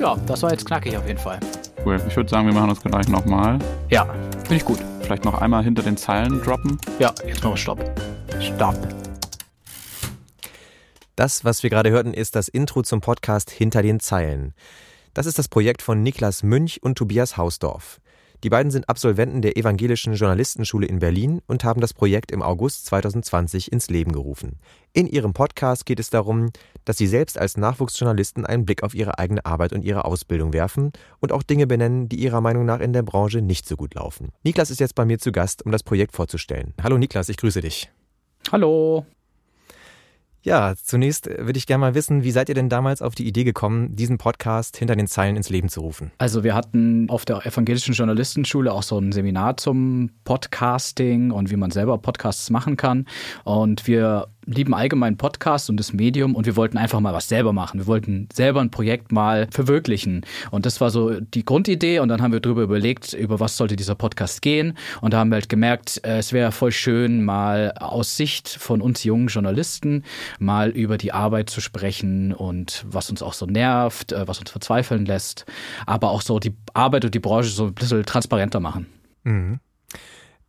Ja, 0.00 0.16
das 0.26 0.42
war 0.42 0.50
jetzt 0.50 0.66
knackig 0.66 0.96
auf 0.96 1.06
jeden 1.06 1.20
Fall. 1.20 1.38
Cool. 1.86 2.02
Ich 2.08 2.16
würde 2.16 2.28
sagen, 2.28 2.48
wir 2.48 2.52
machen 2.52 2.70
das 2.70 2.82
gleich 2.82 3.06
nochmal. 3.06 3.60
Ja, 3.90 4.04
finde 4.38 4.56
ich 4.56 4.64
gut. 4.64 4.80
Vielleicht 5.02 5.24
noch 5.24 5.40
einmal 5.40 5.62
hinter 5.62 5.84
den 5.84 5.96
Zeilen 5.96 6.42
droppen. 6.42 6.78
Ja, 6.98 7.14
jetzt 7.24 7.44
machen 7.44 7.52
wir 7.52 7.56
Stopp. 7.56 8.00
Stopp. 8.40 8.76
Das, 11.14 11.44
was 11.44 11.62
wir 11.62 11.70
gerade 11.70 11.90
hörten, 11.90 12.12
ist 12.12 12.34
das 12.34 12.48
Intro 12.48 12.82
zum 12.82 13.00
Podcast 13.00 13.52
Hinter 13.52 13.82
den 13.82 14.00
Zeilen. 14.00 14.52
Das 15.14 15.26
ist 15.26 15.38
das 15.38 15.46
Projekt 15.46 15.80
von 15.80 16.02
Niklas 16.02 16.42
Münch 16.42 16.82
und 16.82 16.98
Tobias 16.98 17.36
Hausdorf. 17.36 18.00
Die 18.42 18.50
beiden 18.50 18.72
sind 18.72 18.88
Absolventen 18.88 19.42
der 19.42 19.56
Evangelischen 19.56 20.14
Journalistenschule 20.14 20.86
in 20.88 20.98
Berlin 20.98 21.40
und 21.46 21.62
haben 21.62 21.80
das 21.80 21.94
Projekt 21.94 22.32
im 22.32 22.42
August 22.42 22.86
2020 22.86 23.70
ins 23.70 23.88
Leben 23.88 24.10
gerufen. 24.10 24.58
In 24.92 25.06
ihrem 25.06 25.32
Podcast 25.32 25.86
geht 25.86 26.00
es 26.00 26.10
darum, 26.10 26.50
dass 26.84 26.98
sie 26.98 27.06
selbst 27.06 27.38
als 27.38 27.56
Nachwuchsjournalisten 27.56 28.44
einen 28.44 28.66
Blick 28.66 28.82
auf 28.82 28.92
ihre 28.92 29.18
eigene 29.20 29.46
Arbeit 29.46 29.72
und 29.72 29.84
ihre 29.84 30.04
Ausbildung 30.04 30.52
werfen 30.52 30.90
und 31.20 31.30
auch 31.30 31.44
Dinge 31.44 31.68
benennen, 31.68 32.08
die 32.08 32.16
ihrer 32.16 32.40
Meinung 32.40 32.66
nach 32.66 32.80
in 32.80 32.92
der 32.92 33.02
Branche 33.02 33.40
nicht 33.40 33.68
so 33.68 33.76
gut 33.76 33.94
laufen. 33.94 34.32
Niklas 34.42 34.72
ist 34.72 34.80
jetzt 34.80 34.96
bei 34.96 35.04
mir 35.04 35.20
zu 35.20 35.30
Gast, 35.30 35.64
um 35.64 35.70
das 35.70 35.84
Projekt 35.84 36.12
vorzustellen. 36.12 36.74
Hallo 36.82 36.98
Niklas, 36.98 37.28
ich 37.28 37.36
grüße 37.36 37.60
dich. 37.60 37.88
Hallo. 38.50 39.06
Ja, 40.44 40.74
zunächst 40.76 41.26
äh, 41.26 41.46
würde 41.46 41.56
ich 41.56 41.66
gerne 41.66 41.80
mal 41.80 41.94
wissen, 41.94 42.22
wie 42.22 42.30
seid 42.30 42.50
ihr 42.50 42.54
denn 42.54 42.68
damals 42.68 43.00
auf 43.00 43.14
die 43.14 43.26
Idee 43.26 43.44
gekommen, 43.44 43.96
diesen 43.96 44.18
Podcast 44.18 44.76
hinter 44.76 44.94
den 44.94 45.06
Zeilen 45.06 45.36
ins 45.36 45.48
Leben 45.48 45.70
zu 45.70 45.80
rufen? 45.80 46.12
Also 46.18 46.44
wir 46.44 46.54
hatten 46.54 47.08
auf 47.08 47.24
der 47.24 47.46
Evangelischen 47.46 47.94
Journalistenschule 47.94 48.70
auch 48.70 48.82
so 48.82 48.98
ein 48.98 49.10
Seminar 49.12 49.56
zum 49.56 50.10
Podcasting 50.24 51.30
und 51.30 51.50
wie 51.50 51.56
man 51.56 51.70
selber 51.70 51.96
Podcasts 51.96 52.50
machen 52.50 52.76
kann. 52.76 53.06
Und 53.44 53.86
wir 53.86 54.28
lieben 54.46 54.74
allgemein 54.74 55.16
Podcast 55.16 55.70
und 55.70 55.78
das 55.78 55.92
Medium 55.92 56.34
und 56.34 56.46
wir 56.46 56.56
wollten 56.56 56.78
einfach 56.78 57.00
mal 57.00 57.12
was 57.12 57.28
selber 57.28 57.52
machen. 57.52 57.80
Wir 57.80 57.86
wollten 57.86 58.28
selber 58.32 58.60
ein 58.60 58.70
Projekt 58.70 59.12
mal 59.12 59.48
verwirklichen. 59.50 60.22
Und 60.50 60.66
das 60.66 60.80
war 60.80 60.90
so 60.90 61.20
die 61.20 61.44
Grundidee 61.44 61.98
und 61.98 62.08
dann 62.08 62.22
haben 62.22 62.32
wir 62.32 62.40
darüber 62.40 62.62
überlegt, 62.62 63.12
über 63.12 63.40
was 63.40 63.56
sollte 63.56 63.76
dieser 63.76 63.94
Podcast 63.94 64.42
gehen. 64.42 64.76
Und 65.00 65.14
da 65.14 65.18
haben 65.18 65.30
wir 65.30 65.36
halt 65.36 65.48
gemerkt, 65.48 66.00
äh, 66.04 66.18
es 66.18 66.32
wäre 66.32 66.52
voll 66.52 66.72
schön, 66.72 67.24
mal 67.24 67.72
aus 67.78 68.16
Sicht 68.16 68.48
von 68.48 68.80
uns 68.80 69.04
jungen 69.04 69.28
Journalisten 69.28 70.04
mal 70.38 70.70
über 70.70 70.98
die 70.98 71.12
Arbeit 71.12 71.50
zu 71.50 71.60
sprechen 71.60 72.32
und 72.32 72.84
was 72.88 73.10
uns 73.10 73.22
auch 73.22 73.34
so 73.34 73.46
nervt, 73.46 74.12
äh, 74.12 74.26
was 74.26 74.38
uns 74.38 74.50
verzweifeln 74.50 75.06
lässt, 75.06 75.46
aber 75.86 76.10
auch 76.10 76.22
so 76.22 76.38
die 76.38 76.54
Arbeit 76.72 77.04
und 77.04 77.14
die 77.14 77.20
Branche 77.20 77.50
so 77.50 77.66
ein 77.66 77.74
bisschen 77.74 78.04
transparenter 78.04 78.60
machen. 78.60 78.86
Mhm. 79.24 79.60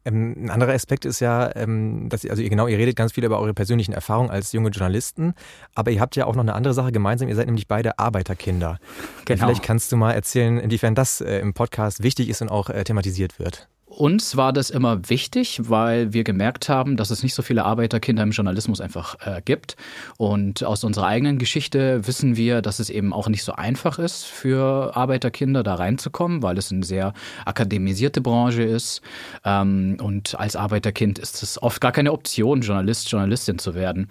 Ähm, 0.06 0.36
ein 0.46 0.50
anderer 0.52 0.74
Aspekt 0.74 1.06
ist 1.06 1.20
ja, 1.20 1.54
ähm, 1.56 2.08
dass 2.10 2.24
ihr, 2.24 2.32
also 2.32 2.42
ihr 2.42 2.50
genau, 2.50 2.68
ihr 2.68 2.78
redet 2.78 2.96
ganz 2.96 3.14
viel 3.14 3.26
über 3.26 3.40
eure 3.40 3.54
persönlichen 3.54 3.94
Erfahrungen 3.94 4.30
als 4.30 4.52
junge 4.52 4.70
Journalisten, 4.70 5.34
aber 5.74 5.92
ihr 5.92 6.00
habt 6.00 6.16
ja 6.16 6.26
auch 6.26 6.36
noch 6.36 6.44
eine 6.44 6.54
andere 6.54 6.74
Sache 6.74 6.92
gemeinsam. 6.92 7.28
Ihr 7.28 7.36
seid 7.36 7.48
nämlich 7.48 7.68
beide 7.68 8.00
Arbeiterkinder. 8.00 8.80
Genau. 9.26 9.46
Vielleicht 9.46 9.64
kannst 9.64 9.92
du 9.92 9.98
mal 9.98 10.14
erzählen, 10.14 10.60
inwiefern 10.60 10.96
das 10.96 11.22
äh, 11.22 11.40
im 11.40 11.54
Podcast 11.54 12.04
wichtig 12.04 12.30
ist 12.30 12.42
und 12.42 12.50
auch 12.50 12.70
äh, 12.70 12.84
thematisiert 12.84 13.40
wird. 13.40 13.68
Uns 13.96 14.36
war 14.36 14.52
das 14.52 14.72
immer 14.72 15.08
wichtig, 15.10 15.62
weil 15.64 16.12
wir 16.12 16.26
gemerkt 16.26 16.68
haben, 16.68 16.98
dass 16.98 17.12
es 17.12 17.24
nicht 17.24 17.34
so 17.34 17.42
viele 17.42 17.64
Arbeiterkinder 17.64 18.24
im 18.24 18.32
Journalismus 18.32 18.82
einfach 18.82 19.16
äh, 19.26 19.42
gibt. 19.44 19.78
Und 20.18 20.66
aus 20.66 20.84
unserer 20.84 21.08
eigenen 21.08 21.38
Geschichte 21.38 22.06
wissen 22.06 22.36
wir, 22.36 22.62
dass 22.62 22.80
es 22.80 22.90
eben 22.90 23.14
auch 23.14 23.30
nicht 23.30 23.44
so 23.44 23.54
einfach 23.54 23.98
ist 23.98 24.26
für 24.26 24.98
Arbeiterkinder 24.98 25.64
da 25.64 25.76
reinzukommen, 25.76 26.44
weil 26.44 26.58
es 26.58 26.74
eine 26.74 26.84
sehr 26.84 27.14
akademisierte 27.46 28.20
Branche 28.20 28.64
ist. 28.64 29.02
Ähm, 29.46 29.96
und 30.02 30.38
als 30.38 30.58
Arbeiterkind 30.58 31.18
ist 31.18 31.42
es 31.42 31.64
oft 31.64 31.80
gar 31.80 31.94
keine 31.94 32.12
Option, 32.12 32.62
Journalist, 32.62 33.10
Journalistin 33.10 33.60
zu 33.60 33.76
werden. 33.76 34.10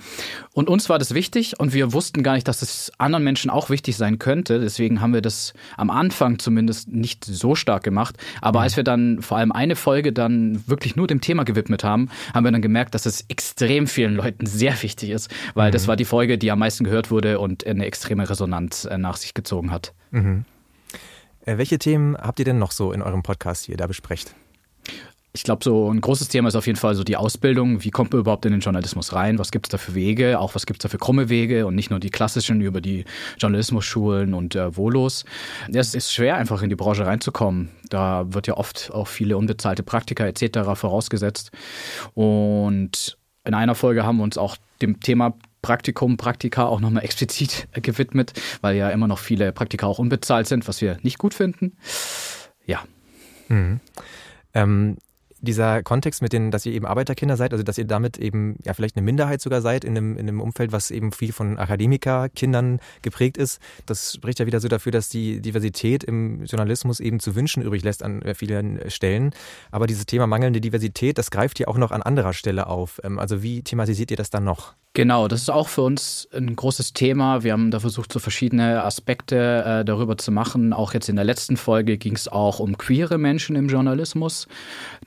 Und 0.55 0.71
uns 0.71 0.89
war 0.89 0.99
das 0.99 1.13
wichtig 1.13 1.61
und 1.61 1.75
wir 1.75 1.93
wussten 1.93 2.23
gar 2.23 2.35
nicht, 2.35 2.49
dass 2.49 2.63
es 2.63 2.91
anderen 2.97 3.23
Menschen 3.23 3.51
auch 3.51 3.69
wichtig 3.69 3.99
sein 3.99 4.19
könnte. 4.19 4.61
Deswegen 4.61 5.03
haben 5.03 5.13
wir 5.13 5.21
das 5.21 5.53
am 5.77 5.91
Anfang 5.91 6.39
zumindest 6.39 6.89
nicht 6.89 7.27
so 7.27 7.55
stark 7.55 7.83
gemacht. 7.83 8.17
Aber 8.41 8.61
als 8.63 8.79
wir 8.79 8.85
dann 8.85 9.21
vor 9.21 9.37
allem 9.37 9.53
eine 9.53 9.74
Folge 9.77 10.13
dann 10.13 10.67
wirklich 10.67 10.97
nur 10.97 11.07
dem 11.07 11.21
Thema 11.21 11.45
gewidmet 11.45 11.85
haben, 11.85 12.09
haben 12.33 12.45
wir 12.45 12.53
dann 12.53 12.63
gemerkt, 12.63 12.95
dass 12.95 13.07
es 13.07 13.25
extrem 13.29 13.87
vielen 13.87 14.17
Leuten 14.17 14.47
sehr 14.47 14.81
wichtig 14.83 15.11
ist, 15.11 15.33
weil 15.55 15.69
mhm. 15.69 15.73
das 15.73 15.89
war 15.89 15.97
die 15.97 16.05
Folge, 16.05 16.39
die 16.39 16.51
am 16.51 16.59
meisten 16.59 16.85
gehört 16.85 17.11
wurde 17.11 17.39
und 17.39 17.67
eine 17.67 17.87
extreme 17.87 18.29
Resonanz 18.29 18.85
äh, 18.85 18.99
nach 18.99 19.17
sich 19.17 19.35
gezogen 19.35 19.71
hat. 19.71 19.93
Mhm. 20.11 20.45
Äh, 21.47 21.59
welche 21.59 21.79
Themen 21.79 22.17
habt 22.17 22.39
ihr 22.39 22.45
denn 22.45 22.59
noch 22.59 22.73
so 22.73 22.93
in 22.93 23.03
eurem 23.03 23.23
Podcast 23.23 23.65
hier 23.67 23.77
da 23.77 23.87
besprecht? 23.87 24.35
Ich 25.37 25.43
glaube, 25.43 25.65
so 25.65 25.91
ein 25.91 26.01
großes 26.01 26.29
Thema 26.29 26.47
ist 26.47 26.55
auf 26.55 26.69
jeden 26.69 26.79
Fall 26.79 26.95
so 26.95 27.03
die 27.03 27.17
Ausbildung. 27.17 27.83
Wie 27.83 27.91
kommt 27.91 28.13
man 28.13 28.21
überhaupt 28.21 28.47
in 28.47 28.53
den 28.53 28.61
Journalismus 28.61 29.13
rein? 29.15 29.41
Was 29.41 29.51
gibt 29.51 29.67
es 29.67 29.71
da 29.71 29.79
für 29.79 29.97
Wege? 29.97 30.39
Auch 30.39 30.55
was 30.55 30.65
gibt 30.65 30.79
es 30.79 30.83
da 30.85 30.89
für 30.89 30.99
krumme 30.99 31.29
Wege 31.29 31.67
und 31.67 31.75
nicht 31.75 31.91
nur 31.91 31.99
die 31.99 32.11
klassischen 32.11 32.61
über 32.61 32.81
die 32.81 33.05
Journalismusschulen 33.39 34.33
und 34.33 34.55
äh, 34.55 34.77
Volos. 34.77 35.25
Es 35.73 35.97
ist 35.97 36.13
schwer, 36.13 36.37
einfach 36.37 36.63
in 36.63 36.69
die 36.69 36.77
Branche 36.77 37.05
reinzukommen. 37.05 37.71
Da 37.91 38.33
wird 38.33 38.47
ja 38.47 38.57
oft 38.57 38.93
auch 38.93 39.09
viele 39.09 39.37
unbezahlte 39.37 39.83
Praktika 39.83 40.25
etc. 40.25 40.61
vorausgesetzt. 40.75 41.51
Und 42.15 43.19
in 43.45 43.55
einer 43.55 43.75
Folge 43.75 44.05
haben 44.05 44.19
wir 44.19 44.25
uns 44.25 44.39
auch 44.39 44.57
dem 44.83 45.01
Thema 45.01 45.35
Praktikum, 45.63 46.17
Praktika 46.17 46.67
auch 46.67 46.79
nochmal 46.79 47.03
explizit 47.03 47.67
gewidmet, 47.83 48.35
weil 48.61 48.77
ja 48.77 48.89
immer 48.91 49.09
noch 49.09 49.19
viele 49.19 49.51
Praktika 49.51 49.89
auch 49.89 49.99
unbezahlt 49.99 50.47
sind, 50.47 50.69
was 50.69 50.81
wir 50.81 50.99
nicht 51.03 51.19
gut 51.19 51.35
finden. 51.35 51.77
Ja. 52.67 52.85
Mhm. 53.49 53.81
Ähm, 54.55 54.97
dieser 55.45 55.83
Kontext 55.83 56.23
mit 56.23 56.33
den, 56.33 56.51
dass 56.51 56.67
ihr 56.67 56.73
eben 56.73 56.87
Arbeiterkinder 56.87 57.37
seid, 57.37 57.53
also 57.53 57.63
dass 57.63 57.79
ihr 57.79 57.85
damit 57.85 58.19
eben 58.19 58.57
ja 58.65 58.75
vielleicht 58.75 58.97
eine 58.97 59.05
Minderheit 59.05 59.41
sogar 59.41 59.61
seid 59.61 59.85
in 59.85 59.97
einem, 59.97 60.17
in 60.17 60.29
einem 60.29 60.41
Umfeld, 60.41 60.73
was 60.73 60.91
eben 60.91 61.13
viel 61.13 61.33
von 61.33 61.59
Akademikerkindern 61.59 62.81
geprägt 63.03 63.37
ist, 63.37 63.61
das 63.87 64.15
spricht 64.15 64.39
ja 64.39 64.47
wieder 64.47 64.61
so 64.61 64.69
dafür, 64.69 64.93
dass 64.93 65.09
die 65.09 65.41
Diversität 65.41 66.05
im 66.05 66.45
Journalismus 66.45 67.01
eben 67.01 67.21
zu 67.21 67.35
wünschen 67.35 67.63
übrig 67.63 67.83
lässt 67.85 68.03
an 68.03 68.23
vielen 68.35 68.91
Stellen. 68.91 69.33
Aber 69.71 69.87
dieses 69.87 70.07
Thema 70.07 70.27
mangelnde 70.27 70.61
Diversität, 70.61 71.19
das 71.19 71.31
greift 71.31 71.59
ja 71.59 71.69
auch 71.69 71.79
noch 71.79 71.91
an 71.91 72.03
anderer 72.03 72.33
Stelle 72.33 72.67
auf. 72.67 73.01
Ähm, 73.05 73.19
also 73.19 73.43
wie 73.43 73.63
thematisiert 73.63 74.11
ihr 74.11 74.17
das 74.17 74.31
dann 74.31 74.45
noch? 74.45 74.75
Genau, 74.97 75.27
das 75.27 75.43
ist 75.43 75.51
auch 75.51 75.67
für 75.67 75.83
uns 75.83 76.29
ein 76.33 76.55
großes 76.55 76.93
Thema. 76.93 77.43
Wir 77.43 77.53
haben 77.53 77.73
da 77.73 77.81
versucht, 77.81 78.13
so 78.13 78.21
verschiedene 78.21 78.85
Aspekte 78.85 79.65
äh, 79.81 79.85
darüber 79.85 80.17
zu 80.17 80.31
machen. 80.31 80.73
Auch 80.73 80.95
jetzt 80.95 81.09
in 81.09 81.17
der 81.17 81.25
letzten 81.25 81.57
Folge 81.57 81.99
ging 81.99 82.15
es 82.15 82.29
auch 82.29 82.61
um 82.61 82.79
queere 82.79 83.19
Menschen 83.19 83.57
im 83.57 83.69
Journalismus. 83.69 84.47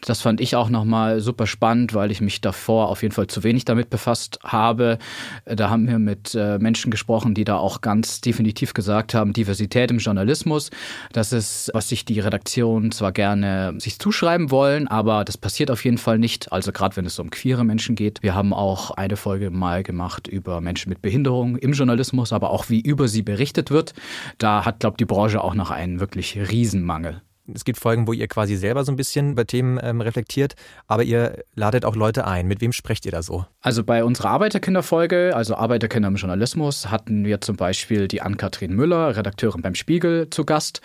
Das 0.02 0.19
fand 0.28 0.42
ich 0.42 0.58
auch 0.58 0.68
nochmal 0.68 1.22
super 1.22 1.48
spannend, 1.48 1.94
weil 1.94 2.12
ich 2.12 2.20
mich 2.20 2.42
davor 2.42 2.90
auf 2.90 3.02
jeden 3.02 3.13
Fall 3.13 3.28
zu 3.28 3.46
wenig 3.46 3.63
damit 3.63 3.90
befasst 3.90 4.40
habe. 4.44 4.98
Da 5.46 5.70
haben 5.70 5.88
wir 5.88 6.00
mit 6.00 6.36
äh, 6.36 6.60
Menschen 6.60 6.92
gesprochen, 6.92 7.34
die 7.34 7.46
da 7.46 7.56
auch 7.56 7.80
ganz 7.80 8.20
definitiv 8.20 8.74
gesagt 8.74 9.13
haben, 9.13 9.32
Diversität 9.32 9.90
im 9.90 10.00
Journalismus, 10.00 10.70
das 11.13 11.32
ist, 11.32 11.72
was 11.74 11.88
sich 11.88 12.04
die 12.04 12.20
Redaktion 12.20 12.92
zwar 12.92 13.13
gerne 13.13 13.76
sich 13.78 14.00
zuschreiben 14.00 14.52
wollen, 14.52 14.90
aber 14.90 15.24
das 15.24 15.38
passiert 15.38 15.72
auf 15.72 15.86
jeden 15.86 15.98
Fall 15.98 16.20
nicht. 16.20 16.52
Also 16.52 16.74
gerade 16.74 16.98
wenn 16.98 17.06
es 17.06 17.20
um 17.20 17.30
queere 17.30 17.63
Menschen 17.63 17.96
geht. 17.96 18.22
Wir 18.22 18.36
haben 18.36 18.52
auch 18.52 18.92
eine 18.92 19.16
Folge 19.16 19.50
mal 19.50 19.82
gemacht 19.82 20.28
über 20.28 20.60
Menschen 20.60 20.90
mit 20.90 21.02
Behinderung 21.02 21.56
im 21.56 21.72
Journalismus, 21.72 22.34
aber 22.34 22.50
auch 22.50 22.68
wie 22.68 22.82
über 22.82 23.08
sie 23.08 23.22
berichtet 23.22 23.72
wird. 23.72 23.94
Da 24.40 24.66
hat, 24.66 24.82
glaube 24.82 24.96
ich, 24.96 24.98
die 24.98 25.06
Branche 25.06 25.42
auch 25.42 25.54
noch 25.54 25.72
einen 25.72 26.02
wirklich 26.02 26.38
Riesenmangel. 26.38 27.22
Es 27.54 27.64
gibt 27.64 27.80
Folgen, 27.80 28.08
wo 28.08 28.14
ihr 28.14 28.28
quasi 28.28 28.58
selber 28.58 28.84
so 28.84 28.92
ein 28.92 28.98
bisschen 28.98 29.32
über 29.32 29.48
Themen 29.48 29.80
ähm, 29.82 30.02
reflektiert, 30.02 30.56
aber 30.86 31.04
ihr 31.04 31.44
ladet 31.56 31.86
auch 31.86 31.96
Leute 31.96 32.28
ein. 32.28 32.48
Mit 32.48 32.60
wem 32.60 32.74
sprecht 32.74 33.06
ihr 33.06 33.12
da 33.12 33.24
so? 33.24 33.46
Also 33.62 33.86
bei 33.86 34.04
unserer 34.04 34.32
Arbeiterkinderfolge, 34.32 35.34
also 35.34 35.56
Arbeiterkinder 35.56 36.10
im 36.10 36.16
Journalismus, 36.16 36.92
hatten 36.92 37.24
wir 37.24 37.40
zum 37.40 37.56
Beispiel 37.56 38.10
die 38.10 38.22
Ann-Kathrin 38.22 38.74
Müller, 38.74 39.16
Redakteurin 39.16 39.62
beim 39.62 39.76
Spiegel, 39.76 40.30
zu 40.30 40.44
Gast. 40.44 40.82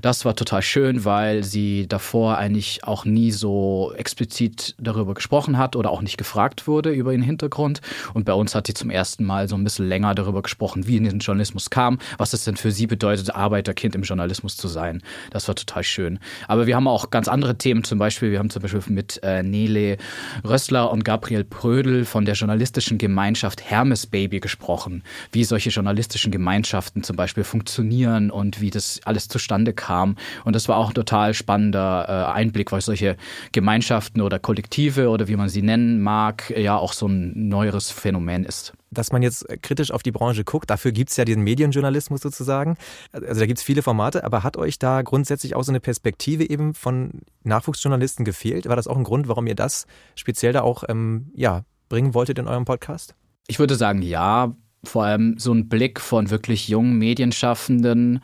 Das 0.00 0.24
war 0.24 0.34
total 0.34 0.62
schön, 0.62 1.04
weil 1.04 1.44
sie 1.44 1.86
davor 1.86 2.38
eigentlich 2.38 2.84
auch 2.84 3.04
nie 3.04 3.30
so 3.30 3.92
explizit 3.96 4.74
darüber 4.78 5.12
gesprochen 5.12 5.58
hat 5.58 5.76
oder 5.76 5.90
auch 5.90 6.00
nicht 6.00 6.16
gefragt 6.16 6.66
wurde 6.66 6.92
über 6.92 7.12
ihren 7.12 7.22
Hintergrund. 7.22 7.82
Und 8.14 8.24
bei 8.24 8.32
uns 8.32 8.54
hat 8.54 8.66
sie 8.66 8.74
zum 8.74 8.88
ersten 8.88 9.24
Mal 9.24 9.48
so 9.48 9.54
ein 9.54 9.64
bisschen 9.64 9.86
länger 9.88 10.14
darüber 10.14 10.40
gesprochen, 10.42 10.86
wie 10.86 10.96
in 10.96 11.04
den 11.04 11.18
Journalismus 11.18 11.68
kam, 11.68 11.98
was 12.16 12.32
es 12.32 12.44
denn 12.44 12.56
für 12.56 12.72
sie 12.72 12.86
bedeutet, 12.86 13.34
Arbeiterkind 13.34 13.94
im 13.94 14.02
Journalismus 14.02 14.56
zu 14.56 14.68
sein. 14.68 15.02
Das 15.30 15.46
war 15.48 15.54
total 15.54 15.84
schön 15.84 16.05
schön. 16.06 16.18
Aber 16.48 16.66
wir 16.66 16.76
haben 16.76 16.88
auch 16.88 17.10
ganz 17.10 17.28
andere 17.28 17.58
Themen, 17.58 17.84
zum 17.84 17.98
Beispiel, 17.98 18.30
wir 18.30 18.38
haben 18.38 18.50
zum 18.50 18.62
Beispiel 18.62 18.82
mit 18.88 19.20
äh, 19.22 19.42
Nele 19.42 19.96
Rössler 20.44 20.90
und 20.90 21.04
Gabriel 21.04 21.44
Prödel 21.44 22.04
von 22.04 22.24
der 22.24 22.34
journalistischen 22.34 22.98
Gemeinschaft 22.98 23.62
Hermes 23.62 24.06
Baby 24.06 24.40
gesprochen, 24.40 25.02
wie 25.32 25.44
solche 25.44 25.70
journalistischen 25.70 26.30
Gemeinschaften 26.30 27.02
zum 27.02 27.16
Beispiel 27.16 27.44
funktionieren 27.44 28.30
und 28.30 28.60
wie 28.60 28.70
das 28.70 29.00
alles 29.04 29.28
zustande 29.28 29.72
kam. 29.72 30.16
Und 30.44 30.54
das 30.54 30.68
war 30.68 30.76
auch 30.76 30.88
ein 30.88 30.94
total 30.94 31.34
spannender 31.34 32.06
äh, 32.08 32.32
Einblick, 32.32 32.72
weil 32.72 32.80
solche 32.80 33.16
Gemeinschaften 33.52 34.20
oder 34.20 34.38
Kollektive 34.38 35.08
oder 35.08 35.28
wie 35.28 35.36
man 35.36 35.48
sie 35.48 35.62
nennen 35.62 36.00
mag, 36.00 36.52
ja 36.56 36.76
auch 36.76 36.92
so 36.92 37.06
ein 37.06 37.48
neueres 37.48 37.90
Phänomen 37.90 38.44
ist 38.44 38.72
dass 38.98 39.12
man 39.12 39.22
jetzt 39.22 39.46
kritisch 39.62 39.90
auf 39.90 40.02
die 40.02 40.12
Branche 40.12 40.44
guckt. 40.44 40.70
Dafür 40.70 40.92
gibt 40.92 41.10
es 41.10 41.16
ja 41.16 41.24
den 41.24 41.42
Medienjournalismus 41.42 42.20
sozusagen. 42.20 42.76
Also 43.12 43.40
da 43.40 43.46
gibt 43.46 43.58
es 43.58 43.64
viele 43.64 43.82
Formate, 43.82 44.24
aber 44.24 44.42
hat 44.42 44.56
euch 44.56 44.78
da 44.78 45.02
grundsätzlich 45.02 45.54
auch 45.54 45.62
so 45.62 45.72
eine 45.72 45.80
Perspektive 45.80 46.48
eben 46.48 46.74
von 46.74 47.22
Nachwuchsjournalisten 47.44 48.24
gefehlt? 48.24 48.68
War 48.68 48.76
das 48.76 48.86
auch 48.86 48.96
ein 48.96 49.04
Grund, 49.04 49.28
warum 49.28 49.46
ihr 49.46 49.54
das 49.54 49.86
speziell 50.14 50.52
da 50.52 50.62
auch 50.62 50.84
ähm, 50.88 51.30
ja, 51.34 51.64
bringen 51.88 52.14
wolltet 52.14 52.38
in 52.38 52.48
eurem 52.48 52.64
Podcast? 52.64 53.14
Ich 53.46 53.58
würde 53.58 53.76
sagen, 53.76 54.02
ja. 54.02 54.54
Vor 54.84 55.04
allem 55.04 55.36
so 55.36 55.52
ein 55.52 55.68
Blick 55.68 56.00
von 56.00 56.30
wirklich 56.30 56.68
jungen 56.68 56.96
Medienschaffenden 56.96 58.20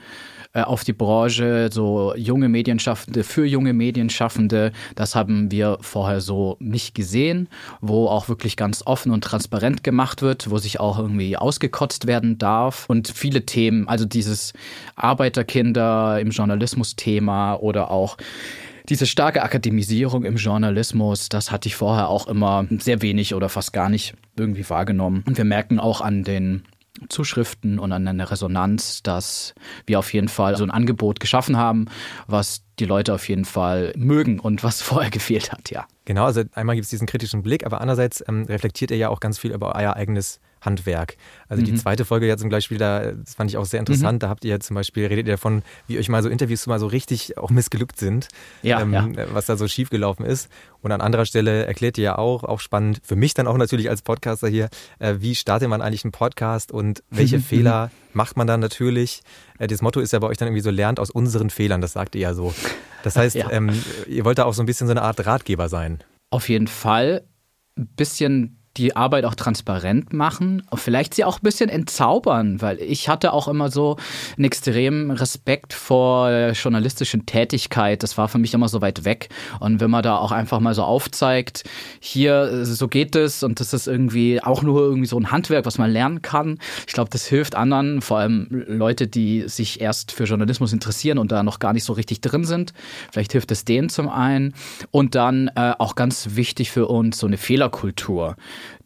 äh, 0.54 0.62
auf 0.62 0.84
die 0.84 0.92
Branche, 0.92 1.70
so 1.72 2.14
junge 2.14 2.48
Medienschaffende 2.48 3.24
für 3.24 3.46
junge 3.46 3.72
Medienschaffende. 3.72 4.72
Das 4.94 5.14
haben 5.14 5.50
wir 5.50 5.78
vorher 5.80 6.20
so 6.20 6.56
nicht 6.60 6.94
gesehen, 6.94 7.48
wo 7.80 8.06
auch 8.06 8.28
wirklich 8.28 8.56
ganz 8.56 8.82
offen 8.84 9.12
und 9.12 9.24
transparent 9.24 9.82
gemacht 9.82 10.20
wird, 10.20 10.50
wo 10.50 10.58
sich 10.58 10.78
auch 10.78 10.98
irgendwie 10.98 11.36
ausgekotzt 11.36 12.06
werden 12.06 12.36
darf 12.36 12.84
und 12.88 13.08
viele 13.08 13.46
Themen, 13.46 13.88
also 13.88 14.04
dieses 14.04 14.52
Arbeiterkinder 14.94 16.20
im 16.20 16.30
Journalismus-Thema 16.30 17.54
oder 17.54 17.90
auch 17.90 18.18
diese 18.88 19.06
starke 19.06 19.42
Akademisierung 19.42 20.24
im 20.24 20.36
Journalismus, 20.36 21.28
das 21.28 21.50
hatte 21.50 21.68
ich 21.68 21.76
vorher 21.76 22.08
auch 22.08 22.26
immer 22.26 22.66
sehr 22.78 23.00
wenig 23.00 23.34
oder 23.34 23.48
fast 23.48 23.72
gar 23.72 23.88
nicht 23.88 24.14
irgendwie 24.36 24.68
wahrgenommen. 24.68 25.24
Und 25.26 25.38
wir 25.38 25.44
merken 25.44 25.78
auch 25.78 26.00
an 26.00 26.24
den 26.24 26.64
Zuschriften 27.08 27.78
und 27.78 27.92
an 27.92 28.06
eine 28.06 28.30
Resonanz, 28.30 29.02
dass 29.02 29.54
wir 29.86 29.98
auf 29.98 30.12
jeden 30.12 30.28
Fall 30.28 30.56
so 30.56 30.64
ein 30.64 30.70
Angebot 30.70 31.20
geschaffen 31.20 31.56
haben, 31.56 31.86
was 32.26 32.62
die 32.78 32.84
Leute 32.84 33.14
auf 33.14 33.28
jeden 33.28 33.44
Fall 33.44 33.92
mögen 33.96 34.38
und 34.38 34.62
was 34.62 34.82
vorher 34.82 35.10
gefehlt 35.10 35.52
hat, 35.52 35.70
ja. 35.70 35.86
Genau, 36.04 36.24
also 36.24 36.42
einmal 36.52 36.76
gibt 36.76 36.84
es 36.84 36.90
diesen 36.90 37.06
kritischen 37.06 37.42
Blick, 37.42 37.64
aber 37.64 37.80
andererseits 37.80 38.22
ähm, 38.28 38.44
reflektiert 38.44 38.90
ihr 38.90 38.96
ja 38.96 39.08
auch 39.08 39.20
ganz 39.20 39.38
viel 39.38 39.52
über 39.52 39.74
euer 39.74 39.94
eigenes 39.94 40.40
Handwerk. 40.62 41.16
Also 41.48 41.60
mhm. 41.60 41.66
die 41.66 41.74
zweite 41.74 42.04
Folge 42.04 42.26
jetzt 42.26 42.40
zum 42.40 42.50
Beispiel, 42.50 42.78
da, 42.78 43.12
das 43.12 43.34
fand 43.34 43.50
ich 43.50 43.56
auch 43.56 43.64
sehr 43.64 43.80
interessant. 43.80 44.14
Mhm. 44.14 44.18
Da 44.20 44.28
habt 44.28 44.44
ihr 44.44 44.58
zum 44.60 44.74
Beispiel, 44.74 45.06
redet 45.06 45.26
ihr 45.26 45.34
davon, 45.34 45.62
wie 45.86 45.98
euch 45.98 46.08
mal 46.08 46.22
so 46.22 46.28
Interviews 46.28 46.66
mal 46.66 46.78
so 46.78 46.86
richtig 46.86 47.36
auch 47.36 47.50
missgelückt 47.50 47.98
sind, 47.98 48.28
ja, 48.62 48.80
ähm, 48.80 48.92
ja. 48.92 49.06
was 49.32 49.46
da 49.46 49.56
so 49.56 49.68
schiefgelaufen 49.68 50.24
ist. 50.24 50.48
Und 50.80 50.92
an 50.92 51.00
anderer 51.00 51.26
Stelle 51.26 51.66
erklärt 51.66 51.98
ihr 51.98 52.04
ja 52.04 52.18
auch, 52.18 52.44
auch 52.44 52.60
spannend, 52.60 53.00
für 53.04 53.16
mich 53.16 53.34
dann 53.34 53.46
auch 53.46 53.56
natürlich 53.56 53.90
als 53.90 54.02
Podcaster 54.02 54.48
hier, 54.48 54.68
äh, 54.98 55.16
wie 55.18 55.34
startet 55.34 55.68
man 55.68 55.82
eigentlich 55.82 56.04
einen 56.04 56.12
Podcast 56.12 56.72
und 56.72 57.02
welche 57.10 57.38
mhm. 57.38 57.42
Fehler 57.52 57.90
macht 58.12 58.36
man 58.36 58.46
dann 58.46 58.60
natürlich. 58.60 59.20
Äh, 59.58 59.66
das 59.66 59.82
Motto 59.82 60.00
ist 60.00 60.12
ja 60.12 60.18
bei 60.18 60.28
euch 60.28 60.38
dann 60.38 60.48
irgendwie 60.48 60.62
so, 60.62 60.70
lernt 60.70 61.00
aus 61.00 61.10
unseren 61.10 61.50
Fehlern, 61.50 61.80
das 61.80 61.92
sagt 61.92 62.14
ihr 62.14 62.22
ja 62.22 62.34
so. 62.34 62.54
Das 63.02 63.16
heißt, 63.16 63.36
ja. 63.36 63.50
ähm, 63.50 63.70
ihr 64.06 64.24
wollt 64.24 64.38
da 64.38 64.44
auch 64.44 64.54
so 64.54 64.62
ein 64.62 64.66
bisschen 64.66 64.86
so 64.86 64.92
eine 64.92 65.02
Art 65.02 65.24
Ratgeber 65.26 65.68
sein. 65.68 66.02
Auf 66.30 66.48
jeden 66.48 66.68
Fall. 66.68 67.24
Ein 67.76 67.88
bisschen 67.96 68.61
die 68.76 68.96
Arbeit 68.96 69.24
auch 69.24 69.34
transparent 69.34 70.12
machen, 70.12 70.62
vielleicht 70.74 71.14
sie 71.14 71.24
auch 71.24 71.38
ein 71.38 71.42
bisschen 71.42 71.68
entzaubern, 71.68 72.62
weil 72.62 72.80
ich 72.80 73.08
hatte 73.08 73.32
auch 73.32 73.48
immer 73.48 73.70
so 73.70 73.96
einen 74.36 74.44
extremen 74.44 75.10
Respekt 75.10 75.74
vor 75.74 76.50
journalistischen 76.52 77.26
Tätigkeit. 77.26 78.02
Das 78.02 78.16
war 78.16 78.28
für 78.28 78.38
mich 78.38 78.54
immer 78.54 78.68
so 78.68 78.80
weit 78.80 79.04
weg. 79.04 79.28
Und 79.60 79.80
wenn 79.80 79.90
man 79.90 80.02
da 80.02 80.16
auch 80.16 80.32
einfach 80.32 80.60
mal 80.60 80.74
so 80.74 80.84
aufzeigt, 80.84 81.64
hier, 82.00 82.64
so 82.64 82.88
geht 82.88 83.14
es 83.14 83.42
und 83.42 83.60
das 83.60 83.74
ist 83.74 83.86
irgendwie 83.86 84.42
auch 84.42 84.62
nur 84.62 84.80
irgendwie 84.82 85.06
so 85.06 85.18
ein 85.18 85.30
Handwerk, 85.30 85.66
was 85.66 85.78
man 85.78 85.90
lernen 85.90 86.22
kann. 86.22 86.58
Ich 86.86 86.94
glaube, 86.94 87.10
das 87.10 87.26
hilft 87.26 87.54
anderen, 87.54 88.00
vor 88.00 88.18
allem 88.18 88.46
Leute, 88.50 89.06
die 89.06 89.44
sich 89.48 89.80
erst 89.80 90.12
für 90.12 90.24
Journalismus 90.24 90.72
interessieren 90.72 91.18
und 91.18 91.30
da 91.30 91.42
noch 91.42 91.58
gar 91.58 91.72
nicht 91.72 91.84
so 91.84 91.92
richtig 91.92 92.20
drin 92.22 92.44
sind. 92.44 92.72
Vielleicht 93.10 93.32
hilft 93.32 93.50
es 93.50 93.64
denen 93.64 93.90
zum 93.90 94.08
einen. 94.08 94.54
Und 94.90 95.14
dann 95.14 95.48
äh, 95.56 95.74
auch 95.78 95.94
ganz 95.94 96.30
wichtig 96.36 96.70
für 96.70 96.86
uns 96.86 97.18
so 97.18 97.26
eine 97.26 97.36
Fehlerkultur 97.36 98.36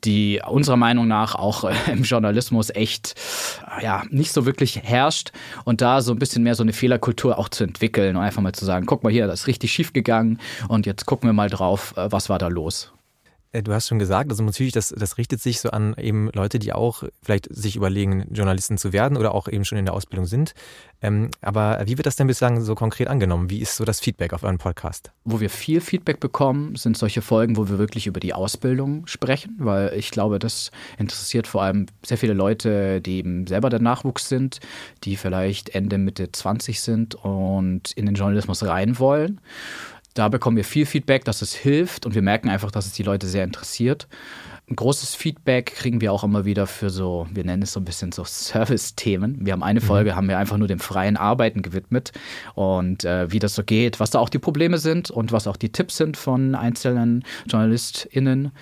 die 0.04 0.40
unserer 0.46 0.76
Meinung 0.76 1.08
nach 1.08 1.34
auch 1.34 1.64
äh, 1.64 1.74
im 1.92 2.02
Journalismus 2.02 2.70
echt 2.70 3.14
ja, 3.82 4.02
nicht 4.10 4.32
so 4.32 4.46
wirklich 4.46 4.82
herrscht 4.82 5.32
und 5.64 5.80
da 5.80 6.00
so 6.00 6.12
ein 6.12 6.18
bisschen 6.18 6.42
mehr 6.42 6.54
so 6.54 6.62
eine 6.62 6.72
Fehlerkultur 6.72 7.38
auch 7.38 7.48
zu 7.48 7.64
entwickeln 7.64 8.16
und 8.16 8.22
einfach 8.22 8.42
mal 8.42 8.52
zu 8.52 8.64
sagen, 8.64 8.86
guck 8.86 9.02
mal 9.02 9.12
hier, 9.12 9.26
das 9.26 9.40
ist 9.40 9.46
richtig 9.46 9.72
schief 9.72 9.92
gegangen 9.92 10.38
und 10.68 10.86
jetzt 10.86 11.06
gucken 11.06 11.28
wir 11.28 11.32
mal 11.32 11.50
drauf, 11.50 11.94
äh, 11.96 12.10
was 12.10 12.28
war 12.28 12.38
da 12.38 12.48
los. 12.48 12.92
Äh, 13.56 13.62
du 13.62 13.72
hast 13.72 13.88
schon 13.88 13.98
gesagt, 13.98 14.30
also 14.30 14.42
natürlich, 14.42 14.72
das, 14.72 14.94
das 14.96 15.18
richtet 15.18 15.40
sich 15.40 15.60
so 15.60 15.70
an 15.70 15.94
eben 15.98 16.30
Leute, 16.34 16.58
die 16.58 16.72
auch 16.72 17.04
vielleicht 17.22 17.48
sich 17.54 17.76
überlegen, 17.76 18.26
Journalisten 18.30 18.78
zu 18.78 18.92
werden 18.92 19.16
oder 19.16 19.34
auch 19.34 19.48
eben 19.48 19.64
schon 19.64 19.78
in 19.78 19.84
der 19.84 19.94
Ausbildung 19.94 20.26
sind. 20.26 20.54
Ähm, 21.02 21.30
aber 21.40 21.82
wie 21.84 21.96
wird 21.96 22.06
das 22.06 22.16
denn 22.16 22.26
bislang 22.26 22.60
so 22.60 22.74
konkret 22.74 23.08
angenommen? 23.08 23.50
Wie 23.50 23.60
ist 23.60 23.76
so 23.76 23.84
das 23.84 24.00
Feedback 24.00 24.32
auf 24.32 24.42
euren 24.42 24.58
Podcast? 24.58 25.12
Wo 25.24 25.40
wir 25.40 25.50
viel 25.50 25.80
Feedback 25.80 26.20
bekommen, 26.20 26.76
sind 26.76 26.96
solche 26.96 27.22
Folgen, 27.22 27.56
wo 27.56 27.68
wir 27.68 27.78
wirklich 27.78 28.06
über 28.06 28.20
die 28.20 28.34
Ausbildung 28.34 29.06
sprechen, 29.06 29.56
weil 29.58 29.92
ich 29.94 30.10
glaube, 30.10 30.38
das 30.38 30.70
interessiert 30.98 31.46
vor 31.46 31.62
allem 31.62 31.86
sehr 32.04 32.18
viele 32.18 32.32
Leute, 32.32 33.00
die 33.00 33.18
eben 33.18 33.46
selber 33.46 33.70
der 33.70 33.80
Nachwuchs 33.80 34.28
sind, 34.28 34.60
die 35.04 35.16
vielleicht 35.16 35.70
Ende, 35.70 35.98
Mitte 35.98 36.32
20 36.32 36.80
sind 36.80 37.14
und 37.14 37.92
in 37.92 38.06
den 38.06 38.14
Journalismus 38.14 38.64
rein 38.64 38.98
wollen. 38.98 39.40
Da 40.16 40.30
bekommen 40.30 40.56
wir 40.56 40.64
viel 40.64 40.86
Feedback, 40.86 41.26
dass 41.26 41.42
es 41.42 41.54
hilft 41.54 42.06
und 42.06 42.14
wir 42.14 42.22
merken 42.22 42.48
einfach, 42.48 42.70
dass 42.70 42.86
es 42.86 42.92
die 42.92 43.02
Leute 43.02 43.26
sehr 43.26 43.44
interessiert. 43.44 44.08
Ein 44.66 44.74
großes 44.74 45.14
Feedback 45.14 45.74
kriegen 45.74 46.00
wir 46.00 46.10
auch 46.10 46.24
immer 46.24 46.46
wieder 46.46 46.66
für 46.66 46.88
so, 46.88 47.26
wir 47.30 47.44
nennen 47.44 47.62
es 47.62 47.74
so 47.74 47.80
ein 47.80 47.84
bisschen 47.84 48.12
so 48.12 48.24
Service-Themen. 48.24 49.44
Wir 49.44 49.52
haben 49.52 49.62
eine 49.62 49.80
mhm. 49.80 49.84
Folge, 49.84 50.12
mhm. 50.12 50.16
haben 50.16 50.28
wir 50.28 50.38
einfach 50.38 50.56
nur 50.56 50.68
dem 50.68 50.78
freien 50.78 51.18
Arbeiten 51.18 51.60
gewidmet 51.60 52.12
und 52.54 53.04
äh, 53.04 53.30
wie 53.30 53.40
das 53.40 53.54
so 53.54 53.62
geht, 53.62 54.00
was 54.00 54.08
da 54.08 54.18
auch 54.18 54.30
die 54.30 54.38
Probleme 54.38 54.78
sind 54.78 55.10
und 55.10 55.32
was 55.32 55.46
auch 55.46 55.58
die 55.58 55.70
Tipps 55.70 55.98
sind 55.98 56.16
von 56.16 56.54
einzelnen 56.54 57.22
JournalistInnen. 57.46 58.52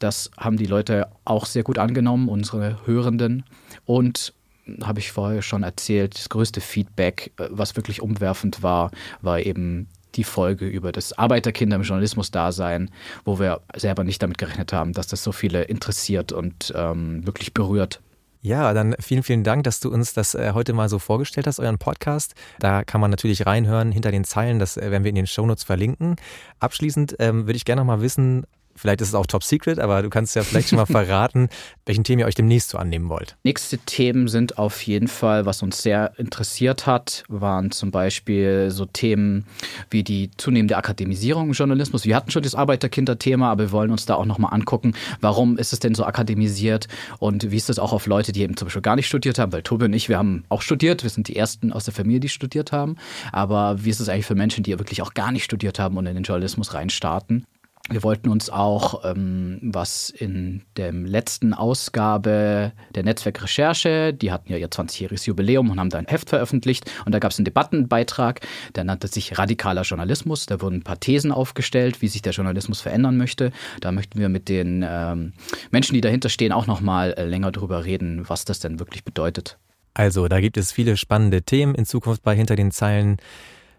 Das 0.00 0.30
haben 0.36 0.58
die 0.58 0.66
Leute 0.66 1.08
auch 1.24 1.46
sehr 1.46 1.62
gut 1.62 1.78
angenommen, 1.78 2.28
unsere 2.28 2.76
Hörenden. 2.84 3.44
Und 3.86 4.34
habe 4.82 5.00
ich 5.00 5.12
vorher 5.12 5.40
schon 5.40 5.62
erzählt, 5.62 6.14
das 6.14 6.28
größte 6.28 6.60
Feedback, 6.60 7.32
äh, 7.38 7.48
was 7.48 7.74
wirklich 7.74 8.02
umwerfend 8.02 8.62
war, 8.62 8.90
war 9.22 9.40
eben 9.40 9.88
die 10.14 10.24
Folge 10.24 10.66
über 10.66 10.92
das 10.92 11.12
Arbeiterkinder 11.12 11.76
im 11.76 11.82
Journalismus-Dasein, 11.82 12.90
wo 13.24 13.38
wir 13.38 13.60
selber 13.76 14.04
nicht 14.04 14.22
damit 14.22 14.38
gerechnet 14.38 14.72
haben, 14.72 14.92
dass 14.92 15.06
das 15.06 15.22
so 15.22 15.32
viele 15.32 15.62
interessiert 15.62 16.32
und 16.32 16.72
ähm, 16.76 17.26
wirklich 17.26 17.54
berührt. 17.54 18.00
Ja, 18.42 18.72
dann 18.72 18.96
vielen, 18.98 19.22
vielen 19.22 19.44
Dank, 19.44 19.64
dass 19.64 19.80
du 19.80 19.90
uns 19.90 20.14
das 20.14 20.34
äh, 20.34 20.52
heute 20.54 20.72
mal 20.72 20.88
so 20.88 20.98
vorgestellt 20.98 21.46
hast, 21.46 21.60
euren 21.60 21.76
Podcast. 21.76 22.34
Da 22.58 22.84
kann 22.84 23.00
man 23.00 23.10
natürlich 23.10 23.44
reinhören 23.44 23.92
hinter 23.92 24.10
den 24.10 24.24
Zeilen, 24.24 24.58
das 24.58 24.78
äh, 24.78 24.90
werden 24.90 25.04
wir 25.04 25.10
in 25.10 25.14
den 25.14 25.26
Shownotes 25.26 25.64
verlinken. 25.64 26.16
Abschließend 26.58 27.16
ähm, 27.18 27.46
würde 27.46 27.56
ich 27.56 27.66
gerne 27.66 27.82
noch 27.82 27.86
mal 27.86 28.00
wissen, 28.00 28.46
Vielleicht 28.74 29.00
ist 29.00 29.08
es 29.08 29.14
auch 29.14 29.26
top 29.26 29.44
secret, 29.44 29.78
aber 29.78 30.02
du 30.02 30.08
kannst 30.08 30.34
ja 30.36 30.42
vielleicht 30.42 30.70
schon 30.70 30.78
mal 30.78 30.86
verraten, 30.90 31.48
welchen 31.86 32.04
Themen 32.04 32.20
ihr 32.20 32.26
euch 32.26 32.34
demnächst 32.34 32.70
so 32.70 32.78
annehmen 32.78 33.08
wollt. 33.08 33.36
Nächste 33.44 33.78
Themen 33.78 34.28
sind 34.28 34.58
auf 34.58 34.82
jeden 34.82 35.08
Fall, 35.08 35.44
was 35.46 35.62
uns 35.62 35.82
sehr 35.82 36.12
interessiert 36.18 36.86
hat, 36.86 37.24
waren 37.28 37.70
zum 37.70 37.90
Beispiel 37.90 38.70
so 38.70 38.86
Themen 38.86 39.44
wie 39.90 40.02
die 40.02 40.30
zunehmende 40.36 40.76
Akademisierung 40.76 41.48
im 41.48 41.52
Journalismus. 41.52 42.04
Wir 42.04 42.16
hatten 42.16 42.30
schon 42.30 42.42
das 42.42 42.54
Arbeiterkinder-Thema, 42.54 43.50
aber 43.50 43.64
wir 43.64 43.72
wollen 43.72 43.90
uns 43.90 44.06
da 44.06 44.14
auch 44.14 44.24
nochmal 44.24 44.54
angucken, 44.54 44.94
warum 45.20 45.58
ist 45.58 45.72
es 45.72 45.80
denn 45.80 45.94
so 45.94 46.04
akademisiert 46.04 46.88
und 47.18 47.50
wie 47.50 47.56
ist 47.56 47.68
das 47.68 47.78
auch 47.78 47.92
auf 47.92 48.06
Leute, 48.06 48.32
die 48.32 48.42
eben 48.42 48.56
zum 48.56 48.66
Beispiel 48.66 48.82
gar 48.82 48.96
nicht 48.96 49.08
studiert 49.08 49.38
haben, 49.38 49.52
weil 49.52 49.62
Tobi 49.62 49.84
und 49.86 49.92
ich, 49.92 50.08
wir 50.08 50.18
haben 50.18 50.44
auch 50.48 50.62
studiert, 50.62 51.02
wir 51.02 51.10
sind 51.10 51.28
die 51.28 51.36
Ersten 51.36 51.72
aus 51.72 51.84
der 51.84 51.94
Familie, 51.94 52.20
die 52.20 52.28
studiert 52.28 52.72
haben, 52.72 52.96
aber 53.32 53.84
wie 53.84 53.90
ist 53.90 54.00
es 54.00 54.08
eigentlich 54.08 54.26
für 54.26 54.34
Menschen, 54.34 54.64
die 54.64 54.78
wirklich 54.78 55.02
auch 55.02 55.14
gar 55.14 55.32
nicht 55.32 55.44
studiert 55.44 55.78
haben 55.78 55.96
und 55.96 56.06
in 56.06 56.14
den 56.14 56.24
Journalismus 56.24 56.74
reinstarten? 56.74 57.44
Wir 57.90 58.04
wollten 58.04 58.28
uns 58.28 58.50
auch, 58.50 59.04
ähm, 59.04 59.58
was 59.62 60.10
in 60.10 60.62
der 60.76 60.92
letzten 60.92 61.52
Ausgabe 61.54 62.70
der 62.94 63.02
Netzwerkrecherche, 63.02 64.14
die 64.14 64.30
hatten 64.30 64.52
ja 64.52 64.58
ihr 64.58 64.68
20-jähriges 64.68 65.26
Jubiläum 65.26 65.70
und 65.70 65.80
haben 65.80 65.90
da 65.90 65.98
ein 65.98 66.06
Heft 66.06 66.30
veröffentlicht 66.30 66.88
und 67.04 67.12
da 67.12 67.18
gab 67.18 67.32
es 67.32 67.38
einen 67.38 67.46
Debattenbeitrag, 67.46 68.46
der 68.76 68.84
nannte 68.84 69.08
sich 69.08 69.36
Radikaler 69.36 69.82
Journalismus. 69.82 70.46
Da 70.46 70.60
wurden 70.60 70.76
ein 70.76 70.82
paar 70.84 71.00
Thesen 71.00 71.32
aufgestellt, 71.32 72.00
wie 72.00 72.06
sich 72.06 72.22
der 72.22 72.32
Journalismus 72.32 72.80
verändern 72.80 73.16
möchte. 73.16 73.50
Da 73.80 73.90
möchten 73.90 74.20
wir 74.20 74.28
mit 74.28 74.48
den 74.48 74.84
ähm, 74.88 75.32
Menschen, 75.72 75.94
die 75.94 76.00
dahinter 76.00 76.28
stehen, 76.28 76.52
auch 76.52 76.68
nochmal 76.68 77.14
äh, 77.14 77.24
länger 77.24 77.50
drüber 77.50 77.84
reden, 77.84 78.28
was 78.28 78.44
das 78.44 78.60
denn 78.60 78.78
wirklich 78.78 79.02
bedeutet. 79.02 79.58
Also, 79.94 80.28
da 80.28 80.40
gibt 80.40 80.56
es 80.56 80.70
viele 80.70 80.96
spannende 80.96 81.42
Themen 81.42 81.74
in 81.74 81.86
Zukunft 81.86 82.22
bei 82.22 82.36
Hinter 82.36 82.54
den 82.54 82.70
Zeilen. 82.70 83.16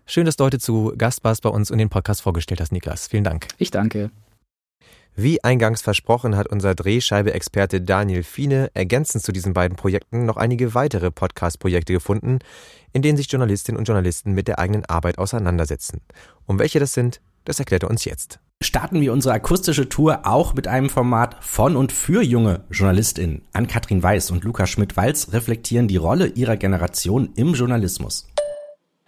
Schön, 0.05 0.25
dass 0.25 0.35
du 0.35 0.43
heute 0.43 0.59
zu 0.59 0.93
Gast 0.97 1.23
warst 1.23 1.41
bei 1.41 1.49
uns 1.49 1.71
und 1.71 1.77
den 1.77 1.89
Podcast 1.89 2.21
vorgestellt 2.21 2.59
hast, 2.59 2.71
Niklas. 2.71 3.07
Vielen 3.07 3.23
Dank. 3.23 3.47
Ich 3.57 3.71
danke. 3.71 4.11
Wie 5.15 5.43
eingangs 5.43 5.81
versprochen 5.81 6.37
hat 6.37 6.47
unser 6.47 6.73
Drehscheibe-Experte 6.73 7.81
Daniel 7.81 8.23
Fiene 8.23 8.71
ergänzend 8.73 9.23
zu 9.23 9.33
diesen 9.33 9.53
beiden 9.53 9.75
Projekten 9.75 10.25
noch 10.25 10.37
einige 10.37 10.73
weitere 10.73 11.11
Podcast-Projekte 11.11 11.91
gefunden, 11.91 12.39
in 12.93 13.01
denen 13.01 13.17
sich 13.17 13.29
Journalistinnen 13.29 13.77
und 13.77 13.85
Journalisten 13.85 14.31
mit 14.31 14.47
der 14.47 14.59
eigenen 14.59 14.85
Arbeit 14.85 15.17
auseinandersetzen. 15.17 15.99
Um 16.45 16.59
welche 16.59 16.79
das 16.79 16.93
sind, 16.93 17.19
das 17.43 17.59
erklärt 17.59 17.83
er 17.83 17.89
uns 17.89 18.05
jetzt. 18.05 18.39
Starten 18.63 19.01
wir 19.01 19.11
unsere 19.11 19.33
akustische 19.33 19.89
Tour 19.89 20.21
auch 20.25 20.53
mit 20.53 20.67
einem 20.67 20.89
Format 20.89 21.43
von 21.43 21.75
und 21.75 21.91
für 21.91 22.21
junge 22.21 22.63
JournalistInnen. 22.69 23.41
Ann-Kathrin 23.53 24.03
Weiß 24.03 24.31
und 24.31 24.43
Luca 24.43 24.65
Schmidt-Walz 24.65 25.33
reflektieren 25.33 25.87
die 25.87 25.97
Rolle 25.97 26.27
ihrer 26.27 26.57
Generation 26.57 27.31
im 27.35 27.53
Journalismus. 27.53 28.27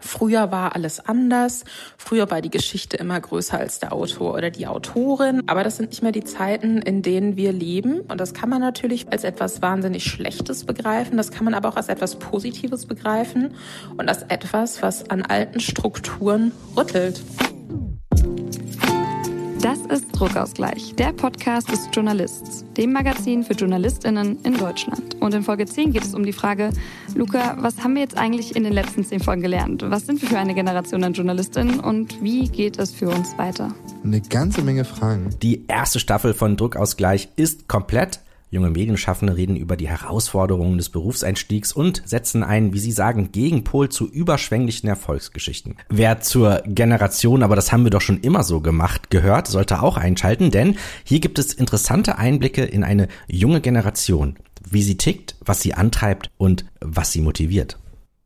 Früher 0.06 0.52
war 0.52 0.76
alles 0.76 1.00
anders. 1.00 1.64
Früher 1.98 2.30
war 2.30 2.42
die 2.42 2.50
Geschichte 2.50 2.98
immer 2.98 3.20
größer 3.20 3.58
als 3.58 3.80
der 3.80 3.94
Autor 3.94 4.34
oder 4.34 4.50
die 4.50 4.68
Autorin. 4.68 5.44
Aber 5.48 5.64
das 5.64 5.78
sind 5.78 5.92
nicht 5.92 6.04
mehr 6.04 6.12
die 6.12 6.24
Zeiten, 6.24 6.82
in 6.82 7.02
denen 7.02 7.38
wir 7.38 7.54
leben. 7.54 8.02
Und 8.02 8.20
das 8.20 8.34
kann 8.34 8.50
man 8.50 8.62
natürlich 8.62 9.12
als 9.12 9.24
etwas 9.24 9.62
wahnsinnig 9.62 10.04
Schlechtes 10.04 10.66
begreifen. 10.66 11.18
Das 11.18 11.32
kann 11.32 11.46
man 11.46 11.54
aber 11.54 11.70
auch 11.70 11.78
als 11.78 11.88
etwas 11.88 12.16
Positives 12.16 12.86
begreifen 12.86 13.56
und 13.98 14.10
als 14.10 14.24
etwas, 14.24 14.82
was 14.82 15.10
an 15.10 15.24
alten 15.24 15.60
Strukturen 15.60 16.52
rüttelt. 16.76 17.22
Das 19.64 19.80
ist 19.80 20.12
Druckausgleich, 20.12 20.94
der 20.96 21.14
Podcast 21.14 21.72
des 21.72 21.88
Journalists, 21.94 22.66
dem 22.76 22.92
Magazin 22.92 23.46
für 23.46 23.54
JournalistInnen 23.54 24.38
in 24.44 24.58
Deutschland. 24.58 25.16
Und 25.22 25.34
in 25.34 25.42
Folge 25.42 25.66
10 25.66 25.94
geht 25.94 26.04
es 26.04 26.14
um 26.14 26.26
die 26.26 26.34
Frage, 26.34 26.72
Luca, 27.16 27.56
was 27.62 27.82
haben 27.82 27.96
wir 27.96 28.02
jetzt 28.02 28.18
eigentlich 28.18 28.58
in 28.58 28.66
den 28.66 28.74
letzten 28.74 29.06
10 29.06 29.22
Folgen 29.22 29.42
gelernt? 29.42 29.82
Was 29.90 30.06
sind 30.06 30.22
wir 30.22 30.28
für 30.28 30.38
eine 30.38 30.54
Generation 30.54 31.02
an 31.06 31.14
JournalistInnen 31.14 31.80
und 31.80 32.22
wie 32.22 32.50
geht 32.50 32.78
es 32.78 32.92
für 32.92 33.08
uns 33.08 33.38
weiter? 33.38 33.74
Eine 34.04 34.20
ganze 34.20 34.64
Menge 34.64 34.84
Fragen. 34.84 35.30
Die 35.42 35.66
erste 35.70 36.02
Staffel 36.02 36.34
von 36.34 36.58
Druckausgleich 36.58 37.30
ist 37.38 37.70
komplett. 37.70 38.20
Junge 38.54 38.70
Medienschaffende 38.70 39.36
reden 39.36 39.56
über 39.56 39.76
die 39.76 39.90
Herausforderungen 39.90 40.78
des 40.78 40.90
Berufseinstiegs 40.90 41.74
und 41.74 42.04
setzen 42.06 42.44
einen, 42.44 42.72
wie 42.72 42.78
sie 42.80 42.92
sagen, 42.92 43.32
Gegenpol 43.32 43.90
zu 43.90 44.08
überschwänglichen 44.08 44.88
Erfolgsgeschichten. 44.88 45.76
Wer 45.90 46.22
zur 46.22 46.62
Generation, 46.68 47.42
aber 47.42 47.56
das 47.56 47.72
haben 47.72 47.84
wir 47.84 47.90
doch 47.90 48.02
schon 48.02 48.20
immer 48.20 48.44
so 48.44 48.62
gemacht, 48.62 49.10
gehört, 49.10 49.48
sollte 49.48 49.82
auch 49.82 49.98
einschalten, 49.98 50.52
denn 50.52 50.78
hier 51.04 51.20
gibt 51.20 51.40
es 51.40 51.52
interessante 51.52 52.20
Einblicke 52.20 52.64
in 52.64 52.84
eine 52.84 53.08
junge 53.28 53.60
Generation, 53.60 54.36
wie 54.70 54.84
sie 54.84 54.98
tickt, 54.98 55.36
was 55.44 55.62
sie 55.62 55.74
antreibt 55.74 56.30
und 56.38 56.66
was 56.80 57.12
sie 57.12 57.22
motiviert. 57.22 57.80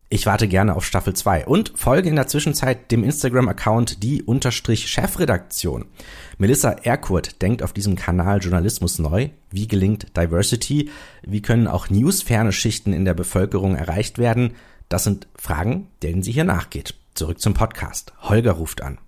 Ich 0.10 0.26
warte 0.26 0.48
gerne 0.48 0.78
auf 0.78 0.86
Staffel 0.86 1.14
2 1.14 1.48
und 1.48 1.78
folge 1.78 2.08
in 2.08 2.16
der 2.16 2.28
Zwischenzeit 2.28 2.92
dem 2.92 3.04
Instagram-Account 3.04 4.02
die 4.04 4.24
Unterstrich 4.24 4.88
Chefredaktion. 4.88 5.90
Melissa 6.38 6.70
Erkurt 6.70 7.42
denkt 7.42 7.62
auf 7.62 7.74
diesem 7.74 7.98
Kanal 7.98 8.40
Journalismus 8.42 9.00
neu. 9.00 9.32
Wie 9.50 9.68
gelingt 9.68 10.16
Diversity? 10.16 10.92
Wie 11.24 11.42
können 11.42 11.68
auch 11.68 11.90
newsferne 11.90 12.54
Schichten 12.54 12.94
in 12.94 13.04
der 13.04 13.16
Bevölkerung 13.16 13.76
erreicht 13.76 14.18
werden? 14.18 14.56
Das 14.88 15.04
sind 15.04 15.28
Fragen, 15.36 15.92
denen 16.02 16.24
sie 16.24 16.32
hier 16.32 16.46
nachgeht. 16.46 16.94
Zurück 17.14 17.42
zum 17.42 17.54
Podcast. 17.54 18.14
Holger 18.22 18.54
ruft 18.54 18.82
an. 18.82 19.00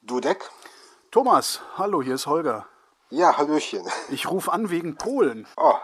Dudek? 0.00 0.48
Thomas, 1.10 1.60
hallo, 1.76 2.02
hier 2.02 2.14
ist 2.14 2.26
Holger. 2.26 2.64
Ja, 3.10 3.36
Hallöchen. 3.36 3.82
Ich 4.10 4.30
rufe 4.30 4.50
an 4.50 4.70
wegen 4.70 4.96
Polen. 4.96 5.46
Oh, 5.58 5.74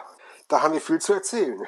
da 0.52 0.62
haben 0.62 0.74
wir 0.74 0.80
viel 0.82 1.00
zu 1.00 1.14
erzählen. 1.14 1.58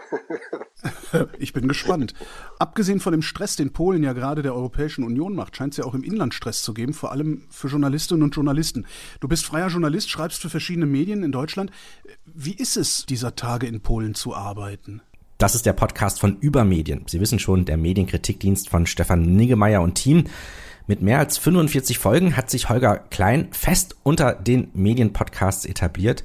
ich 1.38 1.55
bin 1.55 1.66
gespannt. 1.66 2.12
Abgesehen 2.59 3.01
von 3.01 3.12
dem 3.12 3.23
Stress, 3.23 3.57
den 3.57 3.73
Polen 3.73 4.03
ja 4.03 4.12
gerade 4.12 4.42
der 4.42 4.55
Europäischen 4.55 5.05
Union 5.05 5.35
macht, 5.35 5.57
scheint 5.57 5.73
es 5.73 5.79
ja 5.79 5.85
auch 5.85 5.94
im 5.94 6.05
Inland 6.05 6.35
Stress 6.35 6.62
zu 6.62 6.75
geben, 6.75 6.92
vor 6.92 7.11
allem 7.11 7.47
für 7.49 7.68
Journalistinnen 7.68 8.23
und 8.23 8.35
Journalisten. 8.35 8.87
Du 9.20 9.29
bist 9.29 9.47
freier 9.47 9.68
Journalist, 9.68 10.11
schreibst 10.11 10.42
für 10.42 10.51
verschiedene 10.51 10.85
Medien 10.85 11.23
in 11.23 11.33
Deutschland. 11.33 11.70
Wie 12.27 12.55
ist 12.55 12.77
es, 12.77 13.07
dieser 13.07 13.35
Tage 13.35 13.66
in 13.66 13.81
Polen 13.81 14.14
zu 14.14 14.35
arbeiten? 14.35 15.01
Das 15.38 15.55
ist 15.55 15.64
der 15.64 15.73
Podcast 15.73 16.20
von 16.20 16.37
Übermedien. 16.40 17.05
Sie 17.09 17.20
wissen 17.20 17.38
schon, 17.38 17.64
der 17.64 17.79
Medienkritikdienst 17.79 18.68
von 18.68 18.87
Stefan 18.87 19.23
Niggemeier 19.23 19.81
und 19.81 19.94
Team. 19.94 20.25
Mit 20.87 21.01
mehr 21.01 21.18
als 21.20 21.38
45 21.38 21.99
Folgen 21.99 22.37
hat 22.37 22.51
sich 22.51 22.68
Holger 22.68 22.99
Klein 22.99 23.49
fest 23.53 23.97
unter 24.03 24.35
den 24.35 24.68
Medienpodcasts 24.75 25.64
etabliert. 25.64 26.23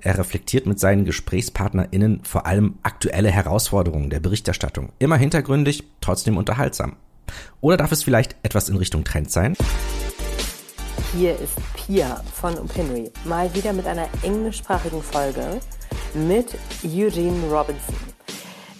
Er 0.00 0.16
reflektiert 0.16 0.66
mit 0.66 0.78
seinen 0.78 1.04
GesprächspartnerInnen 1.04 2.22
vor 2.22 2.46
allem 2.46 2.78
aktuelle 2.84 3.30
Herausforderungen 3.30 4.10
der 4.10 4.20
Berichterstattung. 4.20 4.92
Immer 5.00 5.16
hintergründig, 5.16 5.82
trotzdem 6.00 6.36
unterhaltsam. 6.36 6.96
Oder 7.60 7.76
darf 7.76 7.90
es 7.90 8.04
vielleicht 8.04 8.36
etwas 8.44 8.68
in 8.68 8.76
Richtung 8.76 9.02
Trend 9.02 9.30
sein? 9.30 9.56
Hier 11.16 11.32
ist 11.38 11.54
Pia 11.74 12.22
von 12.32 12.56
Opinory. 12.58 13.10
Mal 13.24 13.52
wieder 13.54 13.72
mit 13.72 13.86
einer 13.86 14.08
englischsprachigen 14.22 15.02
Folge 15.02 15.60
mit 16.14 16.54
Eugene 16.84 17.50
Robinson. 17.50 17.94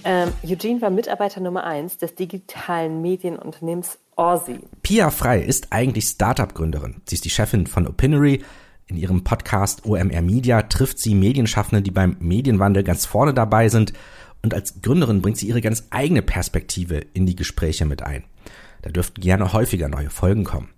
Ähm, 0.05 0.33
Eugene 0.45 0.81
war 0.81 0.91
Mitarbeiter 0.91 1.41
Nummer 1.41 1.65
1 1.65 1.99
des 1.99 2.15
digitalen 2.15 3.03
Medienunternehmens 3.03 3.99
Aussie. 4.15 4.61
Pia 4.83 5.11
Frei 5.11 5.41
ist 5.41 5.69
eigentlich 5.71 6.05
Startup-Gründerin. 6.05 7.03
Sie 7.07 7.17
ist 7.17 7.25
die 7.25 7.31
Chefin 7.31 7.67
von 7.67 7.89
Opinory. 7.89 8.45
In 8.89 8.97
ihrem 8.97 9.23
Podcast 9.23 9.85
OMR 9.85 10.23
Media 10.23 10.63
trifft 10.63 10.99
sie 10.99 11.15
Medienschaffende, 11.15 11.83
die 11.83 11.91
beim 11.91 12.17
Medienwandel 12.21 12.83
ganz 12.83 13.05
vorne 13.05 13.35
dabei 13.35 13.69
sind. 13.69 13.93
Und 14.43 14.55
als 14.55 14.81
Gründerin 14.81 15.21
bringt 15.21 15.37
sie 15.37 15.47
ihre 15.49 15.61
ganz 15.61 15.85
eigene 15.91 16.23
Perspektive 16.23 17.03
in 17.13 17.27
die 17.27 17.37
Gespräche 17.37 17.85
mit 17.85 18.03
ein. 18.03 18.25
Da 18.83 18.91
dürften 18.91 19.21
gerne 19.21 19.53
häufiger 19.53 19.89
neue 19.89 20.11
Folgen 20.11 20.45
kommen. 20.45 20.71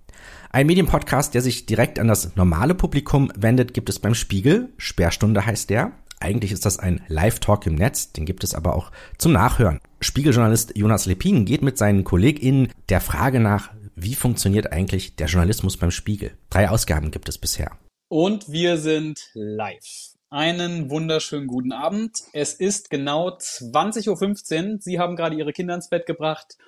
Ein 0.51 0.67
Medienpodcast, 0.67 1.35
der 1.35 1.43
sich 1.43 1.67
direkt 1.67 2.01
an 2.01 2.09
das 2.09 2.35
normale 2.35 2.75
Publikum 2.75 3.31
wendet, 3.37 3.75
gibt 3.75 3.89
es 3.89 4.01
beim 4.01 4.15
Spiegel. 4.15 4.71
Sperrstunde 4.77 5.47
heißt 5.47 5.71
der. 5.71 5.93
Eigentlich 6.19 6.53
ist 6.53 6.67
das 6.67 6.79
ein 6.79 7.01
Live-Talk 7.07 7.67
im 7.67 7.77
Netz, 7.77 8.13
den 8.13 8.27
gibt 8.27 8.45
es 8.45 8.55
aber 8.55 8.75
auch 8.75 8.91
zum 9.17 9.33
Nachhören. 9.33 9.81
Spiegeljournalist 10.01 10.77
Jonas 10.77 11.07
Lepin 11.07 11.47
geht 11.47 11.63
mit 11.63 11.79
seinen 11.79 12.05
KollegInnen 12.05 12.69
der 12.91 13.01
Frage 13.01 13.41
nach, 13.41 13.71
wie 13.95 14.15
funktioniert 14.15 14.73
eigentlich 14.73 15.17
der 15.17 15.29
Journalismus 15.29 15.77
beim 15.77 15.91
Spiegel? 15.91 16.33
Drei 16.51 16.69
Ausgaben 16.69 17.11
gibt 17.11 17.29
es 17.29 17.39
bisher. 17.39 17.71
Und 18.13 18.51
wir 18.51 18.77
sind 18.77 19.31
live. 19.35 20.17
Einen 20.31 20.91
wunderschönen 20.91 21.47
guten 21.47 21.71
Abend. 21.71 22.25
Es 22.33 22.55
ist 22.55 22.91
genau 22.91 23.29
20.15 23.29 24.73
Uhr. 24.73 24.79
Sie 24.81 24.99
haben 24.99 25.15
gerade 25.15 25.37
Ihre 25.37 25.53
Kinder 25.53 25.77
ins 25.77 25.91
Bett 25.91 26.07
gebracht 26.07 26.59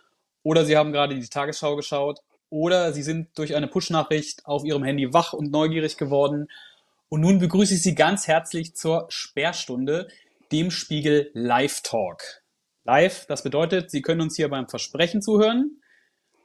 oder 0.45 0.65
Sie 0.65 0.77
haben 0.77 0.93
gerade 0.93 1.17
die 1.17 1.29
Tagesschau 1.29 1.75
geschaut 1.75 2.21
oder 2.49 2.93
Sie 2.93 3.03
sind 3.03 3.37
durch 3.37 3.57
eine 3.57 3.67
Push-Nachricht 3.67 4.47
auf 4.47 4.65
Ihrem 4.65 4.85
Handy 4.85 5.13
wach 5.13 5.33
und 5.33 5.51
neugierig 5.51 5.97
geworden 5.97 6.47
und 7.09 7.23
nun 7.23 7.41
begrüße 7.41 7.75
ich 7.75 7.83
Sie 7.83 7.97
ganz 7.97 8.29
herzlich 8.29 8.77
zur 8.77 9.07
Sperrstunde, 9.09 10.07
dem 10.53 10.71
Spiegel 10.71 11.33
Live 11.35 11.81
Talk. 11.81 12.23
Live, 12.85 13.27
das 13.27 13.43
bedeutet, 13.43 13.91
Sie 13.91 14.01
können 14.01 14.21
uns 14.21 14.37
hier 14.37 14.49
beim 14.49 14.69
Versprechen 14.69 15.21
zuhören. 15.21 15.82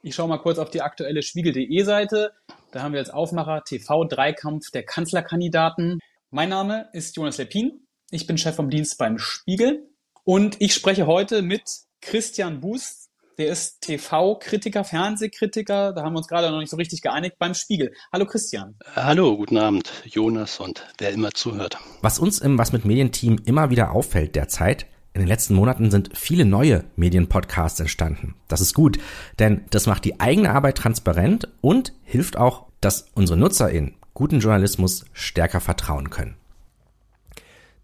Ich 0.00 0.14
schaue 0.14 0.28
mal 0.28 0.38
kurz 0.38 0.58
auf 0.58 0.70
die 0.70 0.80
aktuelle 0.80 1.22
Spiegel.de 1.22 1.82
Seite. 1.82 2.32
Da 2.70 2.82
haben 2.82 2.92
wir 2.92 3.00
als 3.00 3.10
Aufmacher 3.10 3.64
TV-Dreikampf 3.64 4.70
der 4.70 4.84
Kanzlerkandidaten. 4.84 5.98
Mein 6.30 6.50
Name 6.50 6.88
ist 6.92 7.16
Jonas 7.16 7.38
Lepin. 7.38 7.80
Ich 8.10 8.28
bin 8.28 8.38
Chef 8.38 8.54
vom 8.54 8.70
Dienst 8.70 8.96
beim 8.98 9.18
Spiegel. 9.18 9.88
Und 10.22 10.56
ich 10.60 10.72
spreche 10.72 11.08
heute 11.08 11.42
mit 11.42 11.62
Christian 12.00 12.60
Buß, 12.60 13.08
der 13.38 13.48
ist 13.48 13.80
TV-Kritiker, 13.80 14.84
Fernsehkritiker. 14.84 15.92
Da 15.92 16.02
haben 16.02 16.12
wir 16.12 16.18
uns 16.18 16.28
gerade 16.28 16.50
noch 16.50 16.60
nicht 16.60 16.70
so 16.70 16.76
richtig 16.76 17.02
geeinigt 17.02 17.36
beim 17.40 17.54
Spiegel. 17.54 17.92
Hallo 18.12 18.24
Christian. 18.26 18.76
Hallo, 18.94 19.36
guten 19.36 19.58
Abend, 19.58 19.90
Jonas 20.04 20.60
und 20.60 20.86
wer 20.98 21.10
immer 21.10 21.32
zuhört. 21.32 21.78
Was 22.02 22.20
uns 22.20 22.38
im 22.38 22.56
Was 22.56 22.72
mit 22.72 22.84
Medienteam 22.84 23.40
immer 23.44 23.70
wieder 23.70 23.90
auffällt 23.90 24.36
derzeit, 24.36 24.86
in 25.18 25.24
den 25.24 25.28
letzten 25.28 25.54
Monaten 25.54 25.90
sind 25.90 26.16
viele 26.16 26.44
neue 26.44 26.84
Medienpodcasts 26.96 27.80
entstanden. 27.80 28.36
Das 28.46 28.60
ist 28.60 28.72
gut, 28.72 28.98
denn 29.38 29.64
das 29.70 29.86
macht 29.86 30.04
die 30.04 30.20
eigene 30.20 30.50
Arbeit 30.50 30.78
transparent 30.78 31.48
und 31.60 31.92
hilft 32.04 32.36
auch, 32.36 32.66
dass 32.80 33.06
unsere 33.14 33.38
NutzerInnen 33.38 33.96
guten 34.14 34.38
Journalismus 34.38 35.04
stärker 35.12 35.60
vertrauen 35.60 36.10
können. 36.10 36.36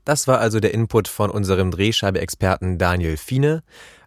Das 0.05 0.29
war 0.29 0.39
also 0.39 0.61
der 0.61 0.75
Input 0.75 1.09
von 1.09 1.31
unserem 1.31 1.71
Drehscheibe-Experten 1.71 2.79
Daniel 2.79 3.17
Fiene. 3.17 3.63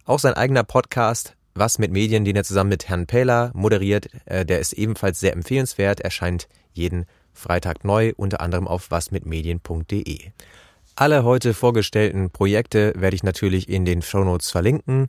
Auch 0.06 0.20
sein 0.20 0.36
eigener 0.36 0.64
Podcast 0.64 1.36
was 1.60 1.80
mit 1.80 1.92
Medien, 1.92 2.24
den 2.24 2.36
er 2.36 2.44
zusammen 2.44 2.70
mit 2.70 2.88
Herrn 2.88 3.08
Pähler 3.08 3.52
moderiert, 3.54 4.08
äh, 4.26 4.46
der 4.46 4.60
ist 4.60 4.74
ebenfalls 4.74 5.20
sehr 5.20 5.34
empfehlenswert, 5.34 6.00
erscheint 6.00 6.48
jeden 6.72 7.06
Freitag 7.34 7.84
neu, 7.84 8.14
unter 8.16 8.42
anderem 8.42 8.68
auf 8.68 8.92
wasmitmedien.de. 8.92 10.32
Alle 11.00 11.24
heute 11.24 11.54
vorgestellten 11.54 12.32
Projekte 12.32 12.92
werde 12.98 13.16
ich 13.16 13.22
natürlich 13.22 13.70
in 13.70 13.86
den 13.86 14.02
Shownotes 14.02 14.50
verlinken 14.50 15.06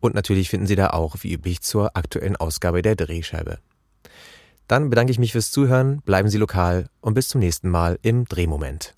und 0.00 0.14
natürlich 0.14 0.48
finden 0.48 0.66
Sie 0.66 0.74
da 0.74 0.88
auch, 0.88 1.16
wie 1.20 1.34
üblich, 1.34 1.60
zur 1.60 1.98
aktuellen 1.98 2.34
Ausgabe 2.36 2.80
der 2.80 2.96
Drehscheibe. 2.96 3.58
Dann 4.68 4.88
bedanke 4.88 5.12
ich 5.12 5.18
mich 5.18 5.32
fürs 5.32 5.50
Zuhören, 5.50 6.00
bleiben 6.00 6.30
Sie 6.30 6.38
lokal 6.38 6.86
und 7.02 7.12
bis 7.12 7.28
zum 7.28 7.42
nächsten 7.42 7.68
Mal 7.68 7.98
im 8.00 8.24
Drehmoment. 8.24 8.94